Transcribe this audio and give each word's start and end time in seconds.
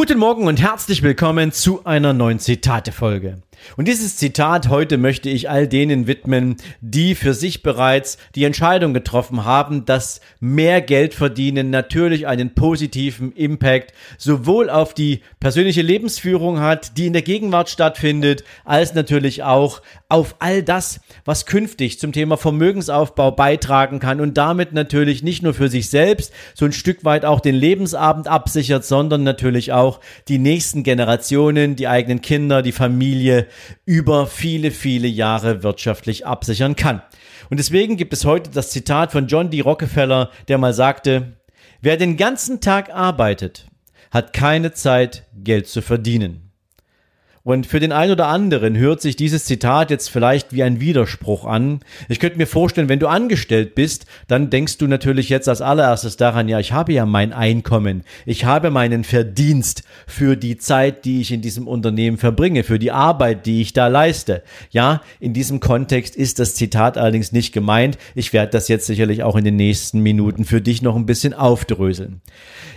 Guten 0.00 0.18
Morgen 0.18 0.46
und 0.46 0.58
herzlich 0.62 1.02
willkommen 1.02 1.52
zu 1.52 1.84
einer 1.84 2.14
neuen 2.14 2.38
Zitate-Folge. 2.38 3.42
Und 3.76 3.88
dieses 3.88 4.16
Zitat 4.16 4.68
heute 4.68 4.98
möchte 4.98 5.28
ich 5.30 5.48
all 5.50 5.68
denen 5.68 6.06
widmen, 6.06 6.56
die 6.80 7.14
für 7.14 7.34
sich 7.34 7.62
bereits 7.62 8.18
die 8.34 8.44
Entscheidung 8.44 8.94
getroffen 8.94 9.44
haben, 9.44 9.84
dass 9.84 10.20
mehr 10.40 10.80
Geld 10.80 11.14
verdienen 11.14 11.70
natürlich 11.70 12.26
einen 12.26 12.54
positiven 12.54 13.32
Impact 13.32 13.92
sowohl 14.18 14.70
auf 14.70 14.94
die 14.94 15.20
persönliche 15.40 15.82
Lebensführung 15.82 16.60
hat, 16.60 16.96
die 16.96 17.06
in 17.06 17.12
der 17.12 17.22
Gegenwart 17.22 17.68
stattfindet, 17.68 18.44
als 18.64 18.94
natürlich 18.94 19.42
auch 19.42 19.82
auf 20.08 20.36
all 20.40 20.62
das, 20.62 21.00
was 21.24 21.46
künftig 21.46 22.00
zum 22.00 22.12
Thema 22.12 22.36
Vermögensaufbau 22.36 23.30
beitragen 23.30 24.00
kann 24.00 24.20
und 24.20 24.36
damit 24.36 24.72
natürlich 24.72 25.22
nicht 25.22 25.42
nur 25.42 25.54
für 25.54 25.68
sich 25.68 25.88
selbst 25.88 26.32
so 26.54 26.64
ein 26.64 26.72
Stück 26.72 27.04
weit 27.04 27.24
auch 27.24 27.40
den 27.40 27.54
Lebensabend 27.54 28.26
absichert, 28.28 28.84
sondern 28.84 29.22
natürlich 29.22 29.72
auch 29.72 30.00
die 30.28 30.38
nächsten 30.38 30.82
Generationen, 30.82 31.76
die 31.76 31.88
eigenen 31.88 32.20
Kinder, 32.22 32.62
die 32.62 32.72
Familie 32.72 33.46
über 33.84 34.26
viele, 34.26 34.70
viele 34.70 35.08
Jahre 35.08 35.62
wirtschaftlich 35.62 36.26
absichern 36.26 36.76
kann. 36.76 37.02
Und 37.50 37.58
deswegen 37.58 37.96
gibt 37.96 38.12
es 38.12 38.24
heute 38.24 38.50
das 38.50 38.70
Zitat 38.70 39.12
von 39.12 39.26
John 39.26 39.50
D. 39.50 39.60
Rockefeller, 39.60 40.30
der 40.48 40.58
mal 40.58 40.72
sagte, 40.72 41.36
wer 41.80 41.96
den 41.96 42.16
ganzen 42.16 42.60
Tag 42.60 42.90
arbeitet, 42.90 43.66
hat 44.10 44.32
keine 44.32 44.72
Zeit, 44.72 45.26
Geld 45.34 45.68
zu 45.68 45.82
verdienen. 45.82 46.49
Und 47.42 47.66
für 47.66 47.80
den 47.80 47.92
einen 47.92 48.12
oder 48.12 48.26
anderen 48.26 48.76
hört 48.76 49.00
sich 49.00 49.16
dieses 49.16 49.46
Zitat 49.46 49.90
jetzt 49.90 50.10
vielleicht 50.10 50.52
wie 50.52 50.62
ein 50.62 50.78
Widerspruch 50.78 51.46
an. 51.46 51.80
Ich 52.10 52.20
könnte 52.20 52.36
mir 52.36 52.46
vorstellen, 52.46 52.90
wenn 52.90 52.98
du 52.98 53.06
angestellt 53.06 53.74
bist, 53.74 54.04
dann 54.28 54.50
denkst 54.50 54.76
du 54.76 54.86
natürlich 54.86 55.30
jetzt 55.30 55.48
als 55.48 55.62
allererstes 55.62 56.18
daran, 56.18 56.48
ja, 56.48 56.60
ich 56.60 56.72
habe 56.72 56.92
ja 56.92 57.06
mein 57.06 57.32
Einkommen, 57.32 58.02
ich 58.26 58.44
habe 58.44 58.70
meinen 58.70 59.04
Verdienst 59.04 59.84
für 60.06 60.36
die 60.36 60.58
Zeit, 60.58 61.06
die 61.06 61.22
ich 61.22 61.32
in 61.32 61.40
diesem 61.40 61.66
Unternehmen 61.66 62.18
verbringe, 62.18 62.62
für 62.62 62.78
die 62.78 62.92
Arbeit, 62.92 63.46
die 63.46 63.62
ich 63.62 63.72
da 63.72 63.86
leiste. 63.86 64.42
Ja, 64.70 65.00
in 65.18 65.32
diesem 65.32 65.60
Kontext 65.60 66.16
ist 66.16 66.40
das 66.40 66.54
Zitat 66.54 66.98
allerdings 66.98 67.32
nicht 67.32 67.52
gemeint. 67.52 67.96
Ich 68.14 68.34
werde 68.34 68.52
das 68.52 68.68
jetzt 68.68 68.86
sicherlich 68.86 69.22
auch 69.22 69.36
in 69.36 69.44
den 69.44 69.56
nächsten 69.56 70.00
Minuten 70.00 70.44
für 70.44 70.60
dich 70.60 70.82
noch 70.82 70.94
ein 70.94 71.06
bisschen 71.06 71.32
aufdröseln. 71.32 72.20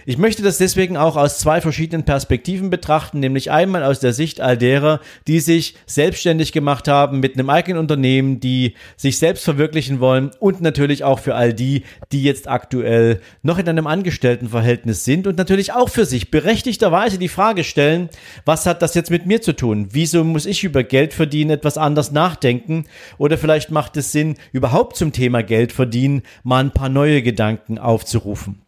Ich 0.05 0.17
möchte 0.17 0.41
das 0.41 0.57
deswegen 0.57 0.95
auch 0.95 1.17
aus 1.17 1.39
zwei 1.39 1.59
verschiedenen 1.59 2.03
Perspektiven 2.03 2.69
betrachten, 2.69 3.19
nämlich 3.19 3.51
einmal 3.51 3.83
aus 3.83 3.99
der 3.99 4.13
Sicht 4.13 4.41
all 4.41 4.57
derer, 4.63 5.01
die 5.27 5.41
sich 5.41 5.75
selbstständig 5.85 6.53
gemacht 6.53 6.87
haben 6.87 7.19
mit 7.19 7.35
einem 7.35 7.49
eigenen 7.49 7.79
Unternehmen, 7.79 8.39
die 8.39 8.73
sich 8.95 9.17
selbst 9.17 9.43
verwirklichen 9.43 9.99
wollen 9.99 10.31
und 10.39 10.61
natürlich 10.61 11.03
auch 11.03 11.19
für 11.19 11.35
all 11.35 11.53
die, 11.53 11.83
die 12.11 12.23
jetzt 12.23 12.47
aktuell 12.47 13.19
noch 13.41 13.59
in 13.59 13.67
einem 13.67 13.87
Angestelltenverhältnis 13.87 15.03
sind 15.03 15.27
und 15.27 15.37
natürlich 15.37 15.73
auch 15.73 15.89
für 15.89 16.05
sich 16.05 16.31
berechtigterweise 16.31 17.17
die 17.17 17.27
Frage 17.27 17.63
stellen, 17.63 18.09
was 18.45 18.65
hat 18.65 18.81
das 18.81 18.95
jetzt 18.95 19.11
mit 19.11 19.25
mir 19.25 19.41
zu 19.41 19.53
tun? 19.53 19.89
Wieso 19.91 20.23
muss 20.23 20.45
ich 20.45 20.63
über 20.63 20.83
Geld 20.83 21.13
verdienen 21.13 21.51
etwas 21.51 21.77
anders 21.77 22.11
nachdenken? 22.11 22.85
Oder 23.17 23.37
vielleicht 23.37 23.69
macht 23.69 23.97
es 23.97 24.11
Sinn, 24.11 24.35
überhaupt 24.53 24.95
zum 24.95 25.11
Thema 25.11 25.43
Geld 25.43 25.73
verdienen 25.73 26.23
mal 26.43 26.63
ein 26.63 26.71
paar 26.71 26.89
neue 26.89 27.21
Gedanken 27.21 27.77
aufzurufen. 27.77 28.62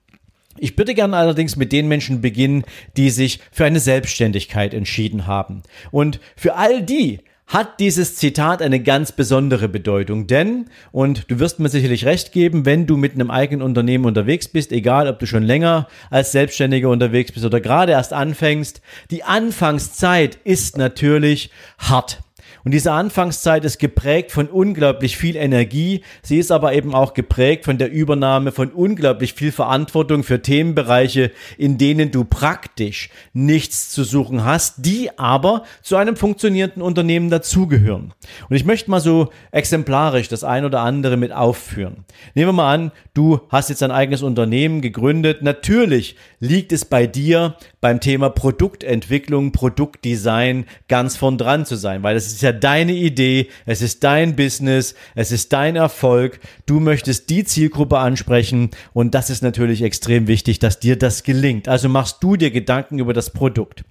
Ich 0.58 0.78
würde 0.78 0.94
gerne 0.94 1.18
allerdings 1.18 1.56
mit 1.56 1.72
den 1.72 1.88
Menschen 1.88 2.22
beginnen, 2.22 2.64
die 2.96 3.10
sich 3.10 3.40
für 3.52 3.66
eine 3.66 3.80
Selbstständigkeit 3.80 4.74
entschieden 4.74 5.28
haben. 5.28 5.64
Und 5.92 6.20
für 6.36 6.56
all 6.56 6.82
die 6.82 7.20
hat 7.48 7.80
dieses 7.80 8.16
Zitat 8.16 8.62
eine 8.62 8.82
ganz 8.82 9.12
besondere 9.12 9.70
Bedeutung, 9.70 10.26
denn, 10.28 10.66
und 10.92 11.30
du 11.30 11.40
wirst 11.40 11.60
mir 11.60 11.70
sicherlich 11.70 12.06
recht 12.06 12.32
geben, 12.32 12.66
wenn 12.66 12.88
du 12.88 12.98
mit 12.98 13.14
einem 13.14 13.30
eigenen 13.30 13.62
Unternehmen 13.62 14.06
unterwegs 14.06 14.48
bist, 14.48 14.72
egal 14.72 15.08
ob 15.08 15.20
du 15.20 15.28
schon 15.28 15.44
länger 15.44 15.88
als 16.10 16.32
Selbstständiger 16.32 16.90
unterwegs 16.90 17.32
bist 17.32 17.46
oder 17.46 17.62
gerade 17.62 17.92
erst 17.92 18.14
anfängst, 18.14 18.82
die 19.12 19.24
Anfangszeit 19.24 20.40
ist 20.44 20.78
natürlich 20.78 21.52
hart. 21.78 22.25
Und 22.66 22.74
diese 22.74 22.92
Anfangszeit 22.92 23.64
ist 23.64 23.78
geprägt 23.78 24.32
von 24.32 24.48
unglaublich 24.48 25.18
viel 25.18 25.36
Energie. 25.36 26.02
Sie 26.24 26.40
ist 26.40 26.52
aber 26.52 26.74
eben 26.74 26.96
auch 26.96 27.14
geprägt 27.14 27.64
von 27.64 27.78
der 27.78 27.92
Übernahme 27.92 28.52
von 28.52 28.70
unglaublich 28.72 29.36
viel 29.36 29.52
Verantwortung 29.52 30.24
für 30.24 30.42
Themenbereiche, 30.42 31.32
in 31.60 31.78
denen 31.78 32.10
du 32.10 32.24
praktisch 32.26 33.12
nichts 33.34 33.92
zu 33.92 34.04
suchen 34.04 34.44
hast, 34.44 34.78
die 34.80 35.16
aber 35.20 35.64
zu 35.84 35.96
einem 35.96 36.16
funktionierenden 36.16 36.82
Unternehmen 36.82 37.30
dazugehören. 37.30 38.14
Und 38.50 38.56
ich 38.56 38.66
möchte 38.66 38.90
mal 38.90 39.00
so 39.00 39.30
exemplarisch 39.52 40.28
das 40.28 40.44
ein 40.44 40.66
oder 40.66 40.82
andere 40.82 41.18
mit 41.18 41.32
aufführen. 41.32 42.04
Nehmen 42.34 42.48
wir 42.48 42.54
mal 42.54 42.74
an, 42.74 42.92
du 43.14 43.42
hast 43.50 43.70
jetzt 43.70 43.84
ein 43.84 43.92
eigenes 43.92 44.24
Unternehmen 44.24 44.82
gegründet. 44.82 45.44
Natürlich 45.44 46.16
liegt 46.40 46.72
es 46.72 46.84
bei 46.84 47.06
dir, 47.06 47.58
beim 47.86 48.00
Thema 48.00 48.32
Produktentwicklung, 48.32 49.52
Produktdesign 49.52 50.66
ganz 50.88 51.18
von 51.18 51.38
dran 51.38 51.68
zu 51.68 51.76
sein, 51.76 52.02
weil 52.02 52.16
es 52.16 52.26
ist 52.26 52.42
ja 52.42 52.52
deine 52.52 52.94
Idee, 52.94 53.48
es 53.68 53.84
ist 53.84 54.04
dein 54.04 54.36
Business, 54.36 54.96
es 55.14 55.32
ist 55.32 55.54
dein 55.54 55.76
Erfolg, 55.76 56.40
du 56.66 56.80
möchtest 56.80 57.30
die 57.30 57.44
Zielgruppe 57.44 58.00
ansprechen 58.00 58.72
und 58.94 59.14
das 59.14 59.30
ist 59.30 59.44
natürlich 59.44 59.84
extrem 59.84 60.26
wichtig, 60.26 60.58
dass 60.58 60.80
dir 60.80 60.98
das 60.98 61.22
gelingt. 61.22 61.68
Also 61.68 61.88
machst 61.88 62.24
du 62.24 62.36
dir 62.36 62.50
Gedanken 62.50 62.98
über 62.98 63.14
das 63.14 63.30
Produkt. 63.30 63.84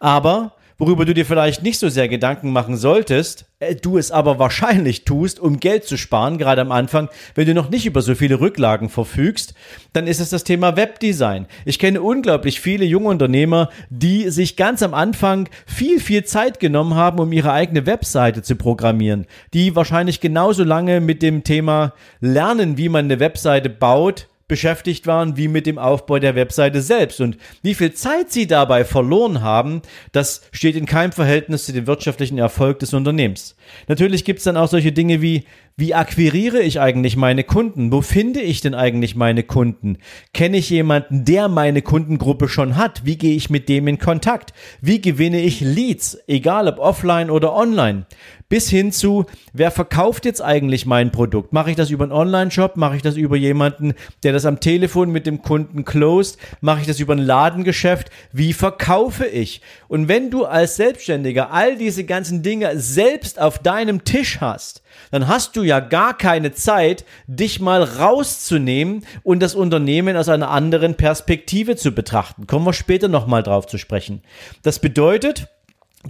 Aber 0.00 0.56
worüber 0.78 1.04
du 1.04 1.14
dir 1.14 1.26
vielleicht 1.26 1.62
nicht 1.62 1.78
so 1.78 1.88
sehr 1.88 2.08
Gedanken 2.08 2.52
machen 2.52 2.76
solltest, 2.76 3.46
äh, 3.60 3.74
du 3.74 3.98
es 3.98 4.10
aber 4.10 4.38
wahrscheinlich 4.38 5.04
tust, 5.04 5.38
um 5.40 5.60
Geld 5.60 5.84
zu 5.84 5.96
sparen, 5.96 6.38
gerade 6.38 6.60
am 6.60 6.72
Anfang, 6.72 7.08
wenn 7.34 7.46
du 7.46 7.54
noch 7.54 7.70
nicht 7.70 7.86
über 7.86 8.02
so 8.02 8.14
viele 8.14 8.40
Rücklagen 8.40 8.88
verfügst, 8.88 9.54
dann 9.92 10.06
ist 10.06 10.20
es 10.20 10.30
das 10.30 10.44
Thema 10.44 10.76
Webdesign. 10.76 11.46
Ich 11.64 11.78
kenne 11.78 12.02
unglaublich 12.02 12.60
viele 12.60 12.84
junge 12.84 13.08
Unternehmer, 13.08 13.70
die 13.90 14.30
sich 14.30 14.56
ganz 14.56 14.82
am 14.82 14.94
Anfang 14.94 15.48
viel, 15.66 16.00
viel 16.00 16.24
Zeit 16.24 16.60
genommen 16.60 16.94
haben, 16.94 17.18
um 17.18 17.32
ihre 17.32 17.52
eigene 17.52 17.86
Webseite 17.86 18.42
zu 18.42 18.56
programmieren, 18.56 19.26
die 19.52 19.76
wahrscheinlich 19.76 20.20
genauso 20.20 20.64
lange 20.64 21.00
mit 21.00 21.22
dem 21.22 21.44
Thema 21.44 21.94
lernen, 22.20 22.76
wie 22.78 22.88
man 22.88 23.06
eine 23.06 23.20
Webseite 23.20 23.70
baut, 23.70 24.28
beschäftigt 24.46 25.06
waren 25.06 25.36
wie 25.36 25.48
mit 25.48 25.66
dem 25.66 25.78
Aufbau 25.78 26.18
der 26.18 26.34
Webseite 26.34 26.82
selbst. 26.82 27.20
Und 27.20 27.38
wie 27.62 27.74
viel 27.74 27.92
Zeit 27.94 28.30
sie 28.30 28.46
dabei 28.46 28.84
verloren 28.84 29.40
haben, 29.40 29.82
das 30.12 30.42
steht 30.52 30.76
in 30.76 30.86
keinem 30.86 31.12
Verhältnis 31.12 31.64
zu 31.64 31.72
dem 31.72 31.86
wirtschaftlichen 31.86 32.38
Erfolg 32.38 32.78
des 32.78 32.92
Unternehmens. 32.92 33.56
Natürlich 33.88 34.24
gibt 34.24 34.38
es 34.38 34.44
dann 34.44 34.56
auch 34.56 34.68
solche 34.68 34.92
Dinge 34.92 35.22
wie, 35.22 35.44
wie 35.76 35.94
akquiriere 35.94 36.60
ich 36.60 36.78
eigentlich 36.78 37.16
meine 37.16 37.42
Kunden? 37.42 37.90
Wo 37.90 38.00
finde 38.00 38.40
ich 38.40 38.60
denn 38.60 38.74
eigentlich 38.74 39.16
meine 39.16 39.42
Kunden? 39.42 39.98
Kenne 40.32 40.58
ich 40.58 40.70
jemanden, 40.70 41.24
der 41.24 41.48
meine 41.48 41.82
Kundengruppe 41.82 42.48
schon 42.48 42.76
hat? 42.76 43.04
Wie 43.04 43.16
gehe 43.16 43.34
ich 43.34 43.50
mit 43.50 43.68
dem 43.68 43.88
in 43.88 43.98
Kontakt? 43.98 44.52
Wie 44.80 45.00
gewinne 45.00 45.40
ich 45.40 45.60
Leads, 45.60 46.18
egal 46.28 46.68
ob 46.68 46.78
offline 46.78 47.30
oder 47.30 47.54
online? 47.54 48.06
Bis 48.54 48.70
hin 48.70 48.92
zu, 48.92 49.26
wer 49.52 49.72
verkauft 49.72 50.24
jetzt 50.24 50.40
eigentlich 50.40 50.86
mein 50.86 51.10
Produkt? 51.10 51.52
Mache 51.52 51.70
ich 51.70 51.76
das 51.76 51.90
über 51.90 52.04
einen 52.04 52.12
Online-Shop? 52.12 52.76
Mache 52.76 52.94
ich 52.94 53.02
das 53.02 53.16
über 53.16 53.34
jemanden, 53.34 53.94
der 54.22 54.32
das 54.32 54.46
am 54.46 54.60
Telefon 54.60 55.10
mit 55.10 55.26
dem 55.26 55.42
Kunden 55.42 55.84
closed? 55.84 56.38
Mache 56.60 56.82
ich 56.82 56.86
das 56.86 57.00
über 57.00 57.14
ein 57.14 57.18
Ladengeschäft? 57.18 58.10
Wie 58.30 58.52
verkaufe 58.52 59.26
ich? 59.26 59.60
Und 59.88 60.06
wenn 60.06 60.30
du 60.30 60.44
als 60.44 60.76
Selbstständiger 60.76 61.50
all 61.50 61.76
diese 61.76 62.04
ganzen 62.04 62.44
Dinge 62.44 62.78
selbst 62.78 63.40
auf 63.40 63.58
deinem 63.58 64.04
Tisch 64.04 64.40
hast, 64.40 64.84
dann 65.10 65.26
hast 65.26 65.56
du 65.56 65.64
ja 65.64 65.80
gar 65.80 66.16
keine 66.16 66.52
Zeit, 66.52 67.04
dich 67.26 67.58
mal 67.58 67.82
rauszunehmen 67.82 69.04
und 69.24 69.40
das 69.40 69.56
Unternehmen 69.56 70.16
aus 70.16 70.28
einer 70.28 70.52
anderen 70.52 70.94
Perspektive 70.94 71.74
zu 71.74 71.90
betrachten. 71.90 72.46
Kommen 72.46 72.66
wir 72.66 72.72
später 72.72 73.08
nochmal 73.08 73.42
drauf 73.42 73.66
zu 73.66 73.78
sprechen. 73.78 74.22
Das 74.62 74.78
bedeutet, 74.78 75.48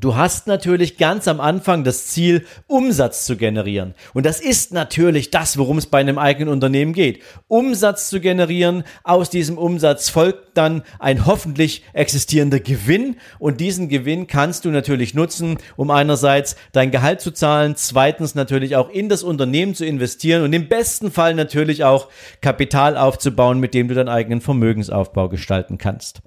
Du 0.01 0.17
hast 0.17 0.49
natürlich 0.49 0.99
ganz 0.99 1.29
am 1.29 1.41
Anfang 1.41 1.85
das 1.85 2.09
Ziel, 2.09 2.45
Umsatz 2.67 3.25
zu 3.27 3.37
generieren. 3.37 3.95
Und 4.13 4.27
das 4.27 4.41
ist 4.41 4.73
natürlich 4.73 5.31
das, 5.31 5.57
worum 5.57 5.79
es 5.79 5.87
bei 5.87 6.01
einem 6.01 6.19
eigenen 6.19 6.53
Unternehmen 6.53 6.93
geht. 6.93 7.23
Umsatz 7.47 8.09
zu 8.09 8.21
generieren, 8.21 8.83
aus 9.05 9.31
diesem 9.31 9.57
Umsatz 9.57 10.09
folgt 10.09 10.44
dann 10.55 10.83
ein 10.99 11.27
hoffentlich 11.27 11.83
existierender 11.93 12.61
Gewinn 12.61 13.17
und 13.39 13.61
diesen 13.61 13.89
Gewinn 13.89 14.27
kannst 14.27 14.65
du 14.65 14.71
natürlich 14.71 15.15
nutzen, 15.15 15.59
um 15.77 15.91
einerseits 15.91 16.57
dein 16.73 16.91
Gehalt 16.91 17.21
zu 17.21 17.31
zahlen, 17.31 17.75
zweitens 17.77 18.35
natürlich 18.35 18.77
auch 18.77 18.89
in 18.91 19.09
das 19.09 19.23
Unternehmen 19.23 19.75
zu 19.75 19.85
investieren 19.85 20.43
und 20.43 20.53
im 20.53 20.69
besten 20.69 21.11
Fall 21.11 21.35
natürlich 21.35 21.85
auch 21.85 22.09
Kapital 22.41 22.97
aufzubauen, 22.97 23.61
mit 23.61 23.75
dem 23.75 23.89
du 23.89 23.95
deinen 23.95 24.09
eigenen 24.09 24.41
Vermögensaufbau 24.41 25.29
gestalten 25.29 25.79
kannst. 25.79 26.23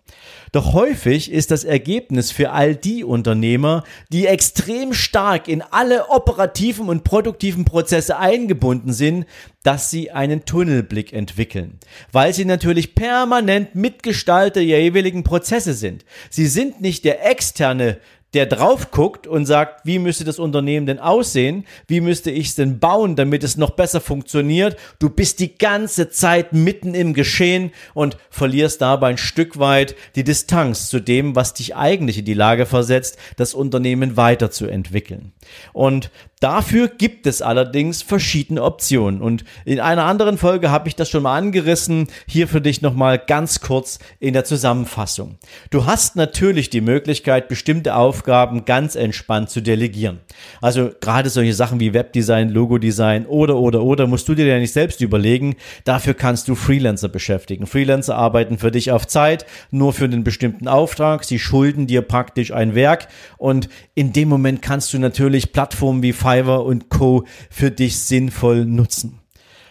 Doch 0.51 0.73
häufig 0.73 1.31
ist 1.31 1.51
das 1.51 1.63
Ergebnis 1.63 2.31
für 2.31 2.51
all 2.51 2.75
die 2.75 3.03
Unternehmer, 3.03 3.83
die 4.11 4.27
extrem 4.27 4.93
stark 4.93 5.47
in 5.47 5.61
alle 5.61 6.09
operativen 6.09 6.89
und 6.89 7.03
produktiven 7.03 7.65
Prozesse 7.65 8.17
eingebunden 8.17 8.93
sind, 8.93 9.25
dass 9.63 9.89
sie 9.89 10.11
einen 10.11 10.45
Tunnelblick 10.45 11.13
entwickeln, 11.13 11.79
weil 12.11 12.33
sie 12.33 12.45
natürlich 12.45 12.95
permanent 12.95 13.75
Mitgestalter 13.75 14.61
ihrer 14.61 14.79
jeweiligen 14.79 15.23
Prozesse 15.23 15.73
sind. 15.73 16.05
Sie 16.29 16.47
sind 16.47 16.81
nicht 16.81 17.03
der 17.05 17.29
externe 17.29 17.99
der 18.33 18.45
drauf 18.45 18.91
guckt 18.91 19.25
und 19.25 19.45
sagt, 19.45 19.85
wie 19.85 19.99
müsste 19.99 20.25
das 20.25 20.37
Unternehmen 20.37 20.85
denn 20.85 20.99
aussehen? 20.99 21.65
Wie 21.87 22.01
müsste 22.01 22.29
ich 22.29 22.47
es 22.47 22.55
denn 22.55 22.77
bauen, 22.77 23.15
damit 23.15 23.43
es 23.43 23.55
noch 23.55 23.71
besser 23.71 24.01
funktioniert? 24.01 24.77
Du 24.99 25.09
bist 25.09 25.39
die 25.39 25.57
ganze 25.57 26.09
Zeit 26.09 26.51
mitten 26.51 26.93
im 26.93 27.13
Geschehen 27.13 27.71
und 27.93 28.17
verlierst 28.29 28.81
dabei 28.81 29.09
ein 29.09 29.17
Stück 29.17 29.59
weit 29.59 29.95
die 30.15 30.25
Distanz 30.25 30.89
zu 30.89 30.99
dem, 30.99 31.35
was 31.35 31.53
dich 31.53 31.75
eigentlich 31.75 32.19
in 32.19 32.25
die 32.25 32.33
Lage 32.33 32.65
versetzt, 32.65 33.17
das 33.37 33.53
Unternehmen 33.53 34.17
weiterzuentwickeln. 34.17 35.31
Und 35.71 36.11
Dafür 36.39 36.87
gibt 36.87 37.25
es 37.25 37.41
allerdings 37.41 38.03
verschiedene 38.03 38.61
Optionen 38.61 39.23
und 39.23 39.43
in 39.65 39.79
einer 39.79 40.03
anderen 40.03 40.37
Folge 40.37 40.69
habe 40.69 40.87
ich 40.87 40.95
das 40.95 41.09
schon 41.09 41.23
mal 41.23 41.35
angerissen. 41.35 42.09
Hier 42.27 42.47
für 42.47 42.61
dich 42.61 42.83
nochmal 42.83 43.17
ganz 43.17 43.59
kurz 43.59 43.97
in 44.19 44.33
der 44.33 44.45
Zusammenfassung. 44.45 45.39
Du 45.71 45.87
hast 45.87 46.15
natürlich 46.15 46.69
die 46.69 46.81
Möglichkeit, 46.81 47.47
bestimmte 47.47 47.95
Aufgaben 47.95 48.65
ganz 48.65 48.95
entspannt 48.95 49.49
zu 49.49 49.61
delegieren. 49.61 50.19
Also 50.61 50.91
gerade 51.01 51.31
solche 51.31 51.55
Sachen 51.55 51.79
wie 51.79 51.95
Webdesign, 51.95 52.49
Logodesign 52.49 53.25
oder 53.25 53.57
oder 53.57 53.81
oder 53.81 54.05
musst 54.05 54.27
du 54.27 54.35
dir 54.35 54.45
ja 54.45 54.59
nicht 54.59 54.73
selbst 54.73 55.01
überlegen. 55.01 55.55
Dafür 55.85 56.13
kannst 56.13 56.47
du 56.49 56.53
Freelancer 56.53 57.09
beschäftigen. 57.09 57.65
Freelancer 57.65 58.15
arbeiten 58.15 58.59
für 58.59 58.69
dich 58.69 58.91
auf 58.91 59.07
Zeit, 59.07 59.47
nur 59.71 59.91
für 59.91 60.05
einen 60.05 60.23
bestimmten 60.23 60.67
Auftrag. 60.67 61.23
Sie 61.23 61.39
schulden 61.39 61.87
dir 61.87 62.03
praktisch 62.03 62.53
ein 62.53 62.75
Werk 62.75 63.07
und 63.37 63.69
in 63.95 64.13
dem 64.13 64.29
Moment 64.29 64.61
kannst 64.61 64.93
du 64.93 64.99
natürlich 64.99 65.51
Plattformen 65.51 66.03
wie 66.03 66.13
Fiverr 66.27 66.65
und 66.65 66.89
Co. 66.89 67.23
für 67.49 67.71
dich 67.71 67.97
sinnvoll 67.99 68.65
nutzen. 68.65 69.19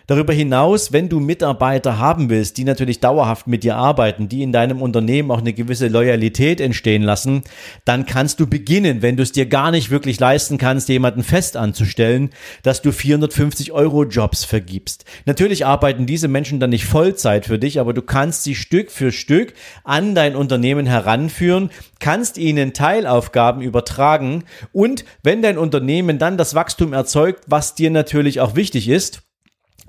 Darüber 0.08 0.32
hinaus, 0.32 0.92
wenn 0.92 1.08
du 1.08 1.18
Mitarbeiter 1.18 1.98
haben 1.98 2.30
willst, 2.30 2.58
die 2.58 2.64
natürlich 2.64 3.00
dauerhaft 3.00 3.48
mit 3.48 3.64
dir 3.64 3.74
arbeiten, 3.74 4.28
die 4.28 4.44
in 4.44 4.52
deinem 4.52 4.80
Unternehmen 4.80 5.32
auch 5.32 5.40
eine 5.40 5.52
gewisse 5.52 5.88
Loyalität 5.88 6.60
entstehen 6.60 7.02
lassen, 7.02 7.42
dann 7.84 8.06
kannst 8.06 8.38
du 8.38 8.46
beginnen, 8.46 9.02
wenn 9.02 9.16
du 9.16 9.24
es 9.24 9.32
dir 9.32 9.46
gar 9.46 9.72
nicht 9.72 9.90
wirklich 9.90 10.20
leisten 10.20 10.58
kannst, 10.58 10.88
jemanden 10.88 11.24
fest 11.24 11.56
anzustellen, 11.56 12.30
dass 12.62 12.82
du 12.82 12.92
450 12.92 13.72
Euro 13.72 14.04
Jobs 14.04 14.44
vergibst. 14.44 15.04
Natürlich 15.24 15.66
arbeiten 15.66 16.06
diese 16.06 16.28
Menschen 16.28 16.60
dann 16.60 16.70
nicht 16.70 16.84
Vollzeit 16.84 17.44
für 17.44 17.58
dich, 17.58 17.80
aber 17.80 17.92
du 17.92 18.02
kannst 18.02 18.44
sie 18.44 18.54
Stück 18.54 18.92
für 18.92 19.10
Stück 19.10 19.54
an 19.82 20.14
dein 20.14 20.36
Unternehmen 20.36 20.86
heranführen, 20.86 21.70
kannst 21.98 22.38
ihnen 22.38 22.74
Teilaufgaben 22.74 23.60
übertragen 23.60 24.44
und 24.72 25.04
wenn 25.24 25.42
dein 25.42 25.58
Unternehmen 25.58 26.20
dann 26.20 26.38
das 26.38 26.54
Wachstum 26.54 26.92
erzeugt, 26.92 27.42
was 27.48 27.74
dir 27.74 27.90
natürlich 27.90 28.40
auch 28.40 28.54
wichtig 28.54 28.88
ist, 28.88 29.25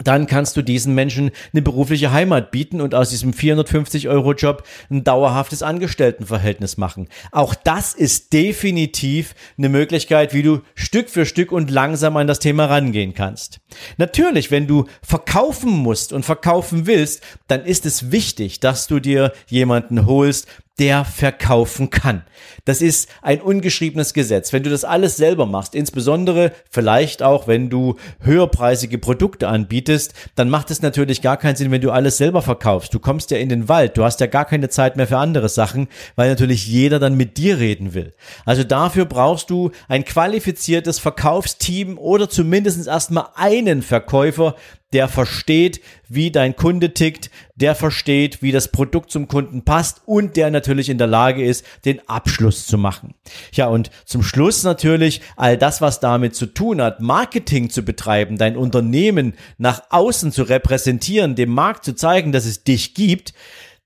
dann 0.03 0.27
kannst 0.27 0.57
du 0.57 0.61
diesen 0.61 0.93
Menschen 0.93 1.31
eine 1.53 1.61
berufliche 1.61 2.11
Heimat 2.11 2.51
bieten 2.51 2.81
und 2.81 2.95
aus 2.95 3.09
diesem 3.09 3.33
450 3.33 4.07
Euro 4.09 4.33
Job 4.33 4.63
ein 4.89 5.03
dauerhaftes 5.03 5.63
Angestelltenverhältnis 5.63 6.77
machen. 6.77 7.07
Auch 7.31 7.55
das 7.55 7.93
ist 7.93 8.33
definitiv 8.33 9.35
eine 9.57 9.69
Möglichkeit, 9.69 10.33
wie 10.33 10.43
du 10.43 10.61
Stück 10.75 11.09
für 11.09 11.25
Stück 11.25 11.51
und 11.51 11.71
langsam 11.71 12.17
an 12.17 12.27
das 12.27 12.39
Thema 12.39 12.65
rangehen 12.65 13.13
kannst. 13.13 13.59
Natürlich, 13.97 14.51
wenn 14.51 14.67
du 14.67 14.85
verkaufen 15.01 15.71
musst 15.71 16.13
und 16.13 16.23
verkaufen 16.23 16.87
willst, 16.87 17.23
dann 17.47 17.65
ist 17.65 17.85
es 17.85 18.11
wichtig, 18.11 18.59
dass 18.59 18.87
du 18.87 18.99
dir 18.99 19.33
jemanden 19.47 20.05
holst, 20.05 20.47
der 20.79 21.05
verkaufen 21.05 21.89
kann. 21.89 22.23
Das 22.65 22.81
ist 22.81 23.09
ein 23.21 23.41
ungeschriebenes 23.41 24.13
Gesetz. 24.13 24.53
Wenn 24.53 24.63
du 24.63 24.69
das 24.69 24.83
alles 24.83 25.17
selber 25.17 25.45
machst, 25.45 25.73
insbesondere 25.73 26.51
vielleicht 26.69 27.23
auch, 27.23 27.47
wenn 27.47 27.69
du 27.69 27.95
höherpreisige 28.19 28.97
Produkte 28.97 29.47
anbietest, 29.47 30.13
dann 30.35 30.49
macht 30.49 30.69
es 30.69 30.81
natürlich 30.81 31.21
gar 31.21 31.37
keinen 31.37 31.55
Sinn, 31.55 31.71
wenn 31.71 31.81
du 31.81 31.91
alles 31.91 32.17
selber 32.17 32.41
verkaufst. 32.41 32.93
Du 32.93 32.99
kommst 32.99 33.31
ja 33.31 33.37
in 33.37 33.49
den 33.49 33.69
Wald, 33.69 33.97
du 33.97 34.03
hast 34.03 34.19
ja 34.19 34.27
gar 34.27 34.45
keine 34.45 34.69
Zeit 34.69 34.97
mehr 34.97 35.07
für 35.07 35.17
andere 35.17 35.49
Sachen, 35.49 35.87
weil 36.15 36.29
natürlich 36.29 36.67
jeder 36.67 36.99
dann 36.99 37.15
mit 37.15 37.37
dir 37.37 37.57
reden 37.57 37.93
will. 37.93 38.13
Also 38.45 38.63
dafür 38.63 39.05
brauchst 39.05 39.49
du 39.49 39.71
ein 39.87 40.05
qualifiziertes 40.05 40.99
Verkaufsteam 40.99 41.97
oder 41.97 42.29
zumindest 42.29 42.85
erstmal 42.87 43.29
einen 43.35 43.81
Verkäufer, 43.81 44.55
der 44.93 45.09
versteht, 45.09 45.81
wie 46.07 46.31
dein 46.31 46.55
Kunde 46.55 46.93
tickt, 46.93 47.29
der 47.55 47.75
versteht, 47.75 48.41
wie 48.41 48.51
das 48.51 48.71
Produkt 48.71 49.11
zum 49.11 49.27
Kunden 49.27 49.65
passt 49.65 50.01
und 50.05 50.37
der 50.37 50.49
natürlich 50.49 50.89
in 50.89 50.97
der 50.97 51.07
Lage 51.07 51.43
ist, 51.43 51.65
den 51.83 52.07
Abschluss 52.07 52.65
zu 52.65 52.77
machen. 52.77 53.13
Ja, 53.51 53.67
und 53.67 53.91
zum 54.05 54.23
Schluss 54.23 54.63
natürlich 54.63 55.21
all 55.35 55.57
das, 55.57 55.81
was 55.81 55.99
damit 55.99 56.35
zu 56.35 56.45
tun 56.45 56.81
hat, 56.81 57.01
Marketing 57.01 57.69
zu 57.69 57.83
betreiben, 57.83 58.37
dein 58.37 58.55
Unternehmen 58.55 59.33
nach 59.57 59.83
außen 59.89 60.31
zu 60.31 60.43
repräsentieren, 60.43 61.35
dem 61.35 61.49
Markt 61.49 61.83
zu 61.83 61.93
zeigen, 61.93 62.31
dass 62.31 62.45
es 62.45 62.63
dich 62.63 62.93
gibt, 62.93 63.33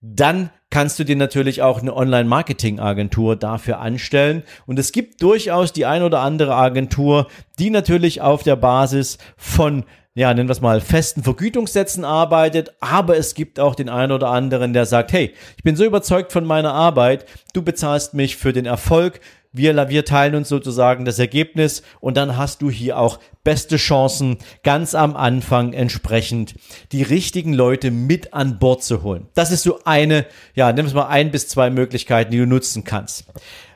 dann 0.01 0.49
kannst 0.71 0.97
du 0.97 1.03
dir 1.03 1.15
natürlich 1.15 1.61
auch 1.61 1.81
eine 1.81 1.95
Online-Marketing-Agentur 1.95 3.35
dafür 3.35 3.79
anstellen. 3.79 4.43
Und 4.65 4.79
es 4.79 4.91
gibt 4.91 5.21
durchaus 5.21 5.73
die 5.73 5.85
ein 5.85 6.01
oder 6.01 6.21
andere 6.21 6.55
Agentur, 6.55 7.27
die 7.59 7.69
natürlich 7.69 8.21
auf 8.21 8.41
der 8.43 8.55
Basis 8.55 9.17
von 9.37 9.83
ja, 10.13 10.33
nennen 10.33 10.49
wir 10.49 10.53
es 10.53 10.59
mal, 10.59 10.81
festen 10.81 11.23
Vergütungssätzen 11.23 12.03
arbeitet, 12.03 12.73
aber 12.81 13.15
es 13.15 13.33
gibt 13.33 13.61
auch 13.61 13.75
den 13.75 13.87
einen 13.87 14.11
oder 14.11 14.27
anderen, 14.27 14.73
der 14.73 14.85
sagt, 14.85 15.13
hey, 15.13 15.33
ich 15.55 15.63
bin 15.63 15.77
so 15.77 15.85
überzeugt 15.85 16.33
von 16.33 16.43
meiner 16.43 16.73
Arbeit, 16.73 17.25
du 17.53 17.61
bezahlst 17.61 18.13
mich 18.13 18.35
für 18.35 18.51
den 18.51 18.65
Erfolg, 18.65 19.21
wir, 19.53 19.89
wir 19.89 20.05
teilen 20.05 20.35
uns 20.35 20.49
sozusagen 20.49 21.05
das 21.05 21.19
Ergebnis 21.19 21.83
und 21.99 22.17
dann 22.17 22.37
hast 22.37 22.61
du 22.61 22.69
hier 22.69 22.97
auch 22.97 23.19
beste 23.43 23.77
Chancen, 23.77 24.37
ganz 24.63 24.95
am 24.95 25.15
Anfang 25.15 25.73
entsprechend 25.73 26.55
die 26.91 27.03
richtigen 27.03 27.53
Leute 27.53 27.91
mit 27.91 28.33
an 28.33 28.59
Bord 28.59 28.83
zu 28.83 29.03
holen. 29.03 29.27
Das 29.33 29.51
ist 29.51 29.63
so 29.63 29.79
eine, 29.83 30.25
ja, 30.53 30.71
wir 30.85 30.85
es 30.85 30.93
mal 30.93 31.07
ein 31.07 31.31
bis 31.31 31.47
zwei 31.47 31.69
Möglichkeiten, 31.69 32.31
die 32.31 32.37
du 32.37 32.47
nutzen 32.47 32.83
kannst. 32.83 33.25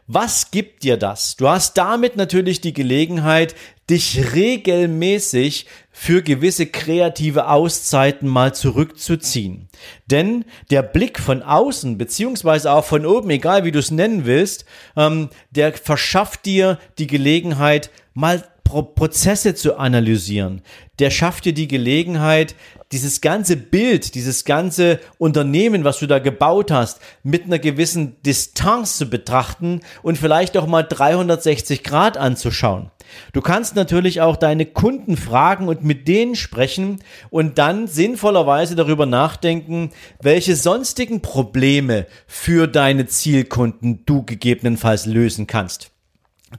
Was 0.08 0.52
gibt 0.52 0.84
dir 0.84 0.98
das? 0.98 1.36
Du 1.36 1.50
hast 1.50 1.78
damit 1.80 2.16
natürlich 2.16 2.62
die 2.62 2.74
Gelegenheit, 2.74 3.56
dich 3.90 4.34
regelmäßig 4.36 5.66
für 5.92 6.22
gewisse 6.22 6.68
kreative 6.68 7.48
Auszeiten 7.48 8.28
mal 8.30 8.54
zurückzuziehen. 8.54 9.68
Denn 10.06 10.46
der 10.70 10.84
Blick 10.84 11.20
von 11.20 11.42
außen, 11.42 11.98
beziehungsweise 11.98 12.72
auch 12.72 12.86
von 12.86 13.06
oben, 13.06 13.32
egal 13.32 13.64
wie 13.64 13.72
du 13.72 13.80
es 13.80 13.90
nennen 13.90 14.26
willst, 14.26 14.66
ähm, 14.96 15.30
der 15.50 15.74
verschafft 15.74 16.46
dir 16.46 16.78
die 17.00 17.08
Gelegenheit, 17.08 17.90
mal 18.14 18.44
Pro 18.66 18.82
Prozesse 18.82 19.56
zu 19.56 19.78
analysieren. 19.78 20.62
Der 21.00 21.12
schafft 21.12 21.46
dir 21.46 21.54
die 21.54 21.70
Gelegenheit, 21.70 22.56
dieses 22.92 23.22
ganze 23.22 23.56
Bild, 23.58 24.16
dieses 24.16 24.44
ganze 24.44 25.00
Unternehmen, 25.18 25.84
was 25.84 26.00
du 26.00 26.08
da 26.08 26.20
gebaut 26.20 26.72
hast, 26.72 27.00
mit 27.24 27.46
einer 27.46 27.60
gewissen 27.60 28.22
Distanz 28.24 28.98
zu 28.98 29.10
betrachten 29.10 29.82
und 30.02 30.18
vielleicht 30.18 30.58
auch 30.58 30.68
mal 30.68 30.84
360 30.84 31.84
Grad 31.84 32.18
anzuschauen. 32.18 32.92
Du 33.34 33.42
kannst 33.42 33.76
natürlich 33.76 34.22
auch 34.22 34.36
deine 34.36 34.66
Kunden 34.66 35.16
fragen 35.16 35.68
und 35.68 35.84
mit 35.84 36.08
denen 36.08 36.36
sprechen 36.36 37.04
und 37.30 37.58
dann 37.58 37.88
sinnvollerweise 37.88 38.76
darüber 38.76 39.06
nachdenken, 39.06 39.92
welche 40.22 40.56
sonstigen 40.56 41.22
Probleme 41.22 42.08
für 42.28 42.68
deine 42.68 43.06
Zielkunden 43.06 44.04
du 44.06 44.24
gegebenenfalls 44.24 45.06
lösen 45.06 45.48
kannst. 45.48 45.92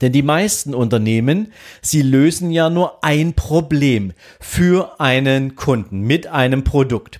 Denn 0.01 0.11
die 0.11 0.23
meisten 0.23 0.73
Unternehmen, 0.73 1.51
sie 1.81 2.01
lösen 2.01 2.51
ja 2.51 2.69
nur 2.69 3.03
ein 3.03 3.33
Problem 3.33 4.13
für 4.39 4.99
einen 4.99 5.55
Kunden 5.55 6.01
mit 6.01 6.27
einem 6.27 6.63
Produkt. 6.63 7.19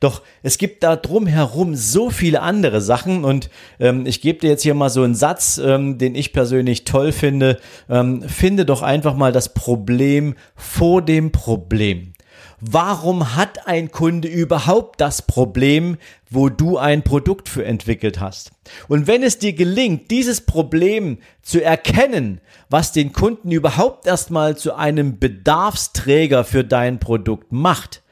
Doch 0.00 0.22
es 0.42 0.58
gibt 0.58 0.82
da 0.82 0.96
drumherum 0.96 1.74
so 1.74 2.10
viele 2.10 2.40
andere 2.42 2.80
Sachen 2.80 3.24
und 3.24 3.50
ähm, 3.80 4.06
ich 4.06 4.20
gebe 4.20 4.40
dir 4.40 4.50
jetzt 4.50 4.62
hier 4.62 4.74
mal 4.74 4.90
so 4.90 5.02
einen 5.02 5.14
Satz, 5.14 5.58
ähm, 5.62 5.98
den 5.98 6.14
ich 6.14 6.32
persönlich 6.32 6.84
toll 6.84 7.12
finde. 7.12 7.58
Ähm, 7.88 8.22
finde 8.22 8.64
doch 8.64 8.82
einfach 8.82 9.14
mal 9.14 9.32
das 9.32 9.54
Problem 9.54 10.34
vor 10.54 11.02
dem 11.02 11.32
Problem. 11.32 12.14
Warum 12.60 13.36
hat 13.36 13.68
ein 13.68 13.92
Kunde 13.92 14.26
überhaupt 14.26 15.00
das 15.00 15.22
Problem, 15.22 15.96
wo 16.28 16.48
du 16.48 16.76
ein 16.76 17.04
Produkt 17.04 17.48
für 17.48 17.64
entwickelt 17.64 18.18
hast? 18.18 18.50
Und 18.88 19.06
wenn 19.06 19.22
es 19.22 19.38
dir 19.38 19.52
gelingt, 19.52 20.10
dieses 20.10 20.40
Problem 20.40 21.18
zu 21.42 21.62
erkennen, 21.62 22.40
was 22.68 22.90
den 22.90 23.12
Kunden 23.12 23.52
überhaupt 23.52 24.06
erstmal 24.06 24.56
zu 24.56 24.74
einem 24.74 25.18
Bedarfsträger 25.20 26.42
für 26.44 26.64
dein 26.64 26.98
Produkt 26.98 27.52
macht, 27.52 28.02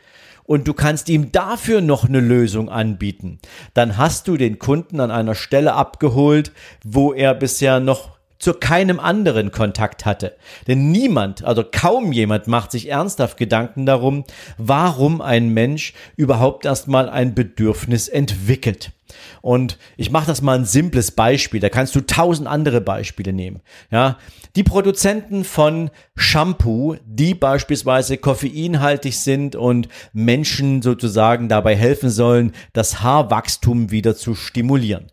und 0.44 0.68
du 0.68 0.74
kannst 0.74 1.08
ihm 1.08 1.32
dafür 1.32 1.80
noch 1.80 2.04
eine 2.04 2.20
Lösung 2.20 2.68
anbieten, 2.68 3.40
dann 3.74 3.96
hast 3.96 4.28
du 4.28 4.36
den 4.36 4.60
Kunden 4.60 5.00
an 5.00 5.10
einer 5.10 5.34
Stelle 5.34 5.74
abgeholt, 5.74 6.52
wo 6.84 7.12
er 7.12 7.34
bisher 7.34 7.80
noch 7.80 8.15
zu 8.38 8.54
keinem 8.54 9.00
anderen 9.00 9.50
Kontakt 9.50 10.04
hatte. 10.04 10.36
Denn 10.66 10.90
niemand, 10.90 11.44
also 11.44 11.64
kaum 11.64 12.12
jemand 12.12 12.46
macht 12.46 12.70
sich 12.70 12.88
ernsthaft 12.88 13.36
Gedanken 13.36 13.86
darum, 13.86 14.24
warum 14.58 15.20
ein 15.20 15.50
Mensch 15.50 15.94
überhaupt 16.16 16.64
erstmal 16.64 17.08
ein 17.08 17.34
Bedürfnis 17.34 18.08
entwickelt. 18.08 18.92
Und 19.40 19.78
ich 19.96 20.10
mache 20.10 20.26
das 20.26 20.42
mal 20.42 20.58
ein 20.58 20.64
simples 20.64 21.10
Beispiel, 21.12 21.60
da 21.60 21.68
kannst 21.68 21.94
du 21.94 22.00
tausend 22.00 22.48
andere 22.48 22.80
Beispiele 22.80 23.32
nehmen. 23.32 23.60
Ja, 23.90 24.18
die 24.56 24.64
Produzenten 24.64 25.44
von 25.44 25.90
Shampoo, 26.16 26.96
die 27.04 27.34
beispielsweise 27.34 28.16
koffeinhaltig 28.16 29.16
sind 29.16 29.54
und 29.54 29.88
Menschen 30.12 30.82
sozusagen 30.82 31.48
dabei 31.48 31.76
helfen 31.76 32.10
sollen, 32.10 32.52
das 32.72 33.02
Haarwachstum 33.02 33.90
wieder 33.90 34.16
zu 34.16 34.34
stimulieren. 34.34 35.06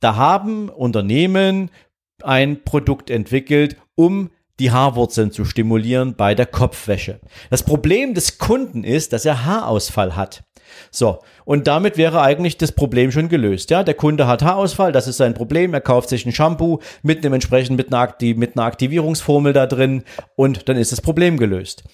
Da 0.00 0.16
haben 0.16 0.68
Unternehmen 0.68 1.70
ein 2.24 2.64
Produkt 2.64 3.10
entwickelt, 3.10 3.76
um 3.94 4.30
die 4.60 4.70
Haarwurzeln 4.70 5.32
zu 5.32 5.44
stimulieren 5.44 6.14
bei 6.14 6.34
der 6.34 6.46
Kopfwäsche. 6.46 7.20
Das 7.48 7.62
Problem 7.62 8.14
des 8.14 8.38
Kunden 8.38 8.84
ist, 8.84 9.12
dass 9.12 9.24
er 9.24 9.44
Haarausfall 9.46 10.16
hat. 10.16 10.44
So, 10.90 11.18
und 11.44 11.66
damit 11.66 11.96
wäre 11.96 12.20
eigentlich 12.20 12.58
das 12.58 12.72
Problem 12.72 13.12
schon 13.12 13.28
gelöst. 13.28 13.70
Ja, 13.70 13.82
der 13.82 13.94
Kunde 13.94 14.26
hat 14.26 14.42
Haarausfall, 14.42 14.92
das 14.92 15.08
ist 15.08 15.16
sein 15.16 15.34
Problem. 15.34 15.74
Er 15.74 15.80
kauft 15.80 16.08
sich 16.08 16.26
ein 16.26 16.32
Shampoo 16.32 16.78
mit 17.02 17.24
einem 17.24 17.34
entsprechend 17.34 17.76
mit 17.76 17.92
einer, 17.92 18.14
mit 18.36 18.56
einer 18.56 18.66
Aktivierungsformel 18.66 19.52
da 19.52 19.66
drin 19.66 20.04
und 20.36 20.68
dann 20.68 20.76
ist 20.76 20.92
das 20.92 21.00
Problem 21.00 21.38
gelöst. 21.38 21.84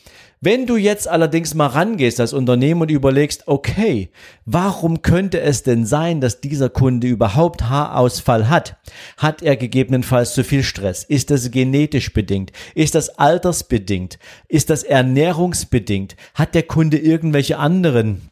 Wenn 0.43 0.67
du 0.67 0.77
jetzt 0.77 1.09
allerdings 1.09 1.55
mal 1.55 1.69
rangehst 1.69 2.21
als 2.21 2.35
Unternehmen 2.35 2.83
und 2.83 2.91
überlegst, 2.91 3.49
okay, 3.49 4.11
warum 4.45 5.01
könnte 5.01 5.41
es 5.41 5.63
denn 5.63 5.87
sein, 5.87 6.21
dass 6.21 6.43
dieser 6.43 6.69
Kunde 6.69 7.07
überhaupt 7.07 7.71
Haarausfall 7.71 8.51
hat? 8.51 8.77
Hat 9.17 9.41
er 9.41 9.57
gegebenenfalls 9.57 10.35
zu 10.35 10.45
viel 10.45 10.63
Stress? 10.63 11.05
Ist 11.05 11.31
das 11.31 11.51
genetisch 11.51 12.13
bedingt? 12.13 12.53
Ist 12.75 12.95
das 12.95 13.19
altersbedingt? 13.19 14.19
Ist 14.47 14.69
das 14.69 14.83
ernährungsbedingt? 14.83 16.17
Hat 16.35 16.55
der 16.55 16.65
Kunde 16.65 16.99
irgendwelche 16.99 17.57
anderen 17.57 18.31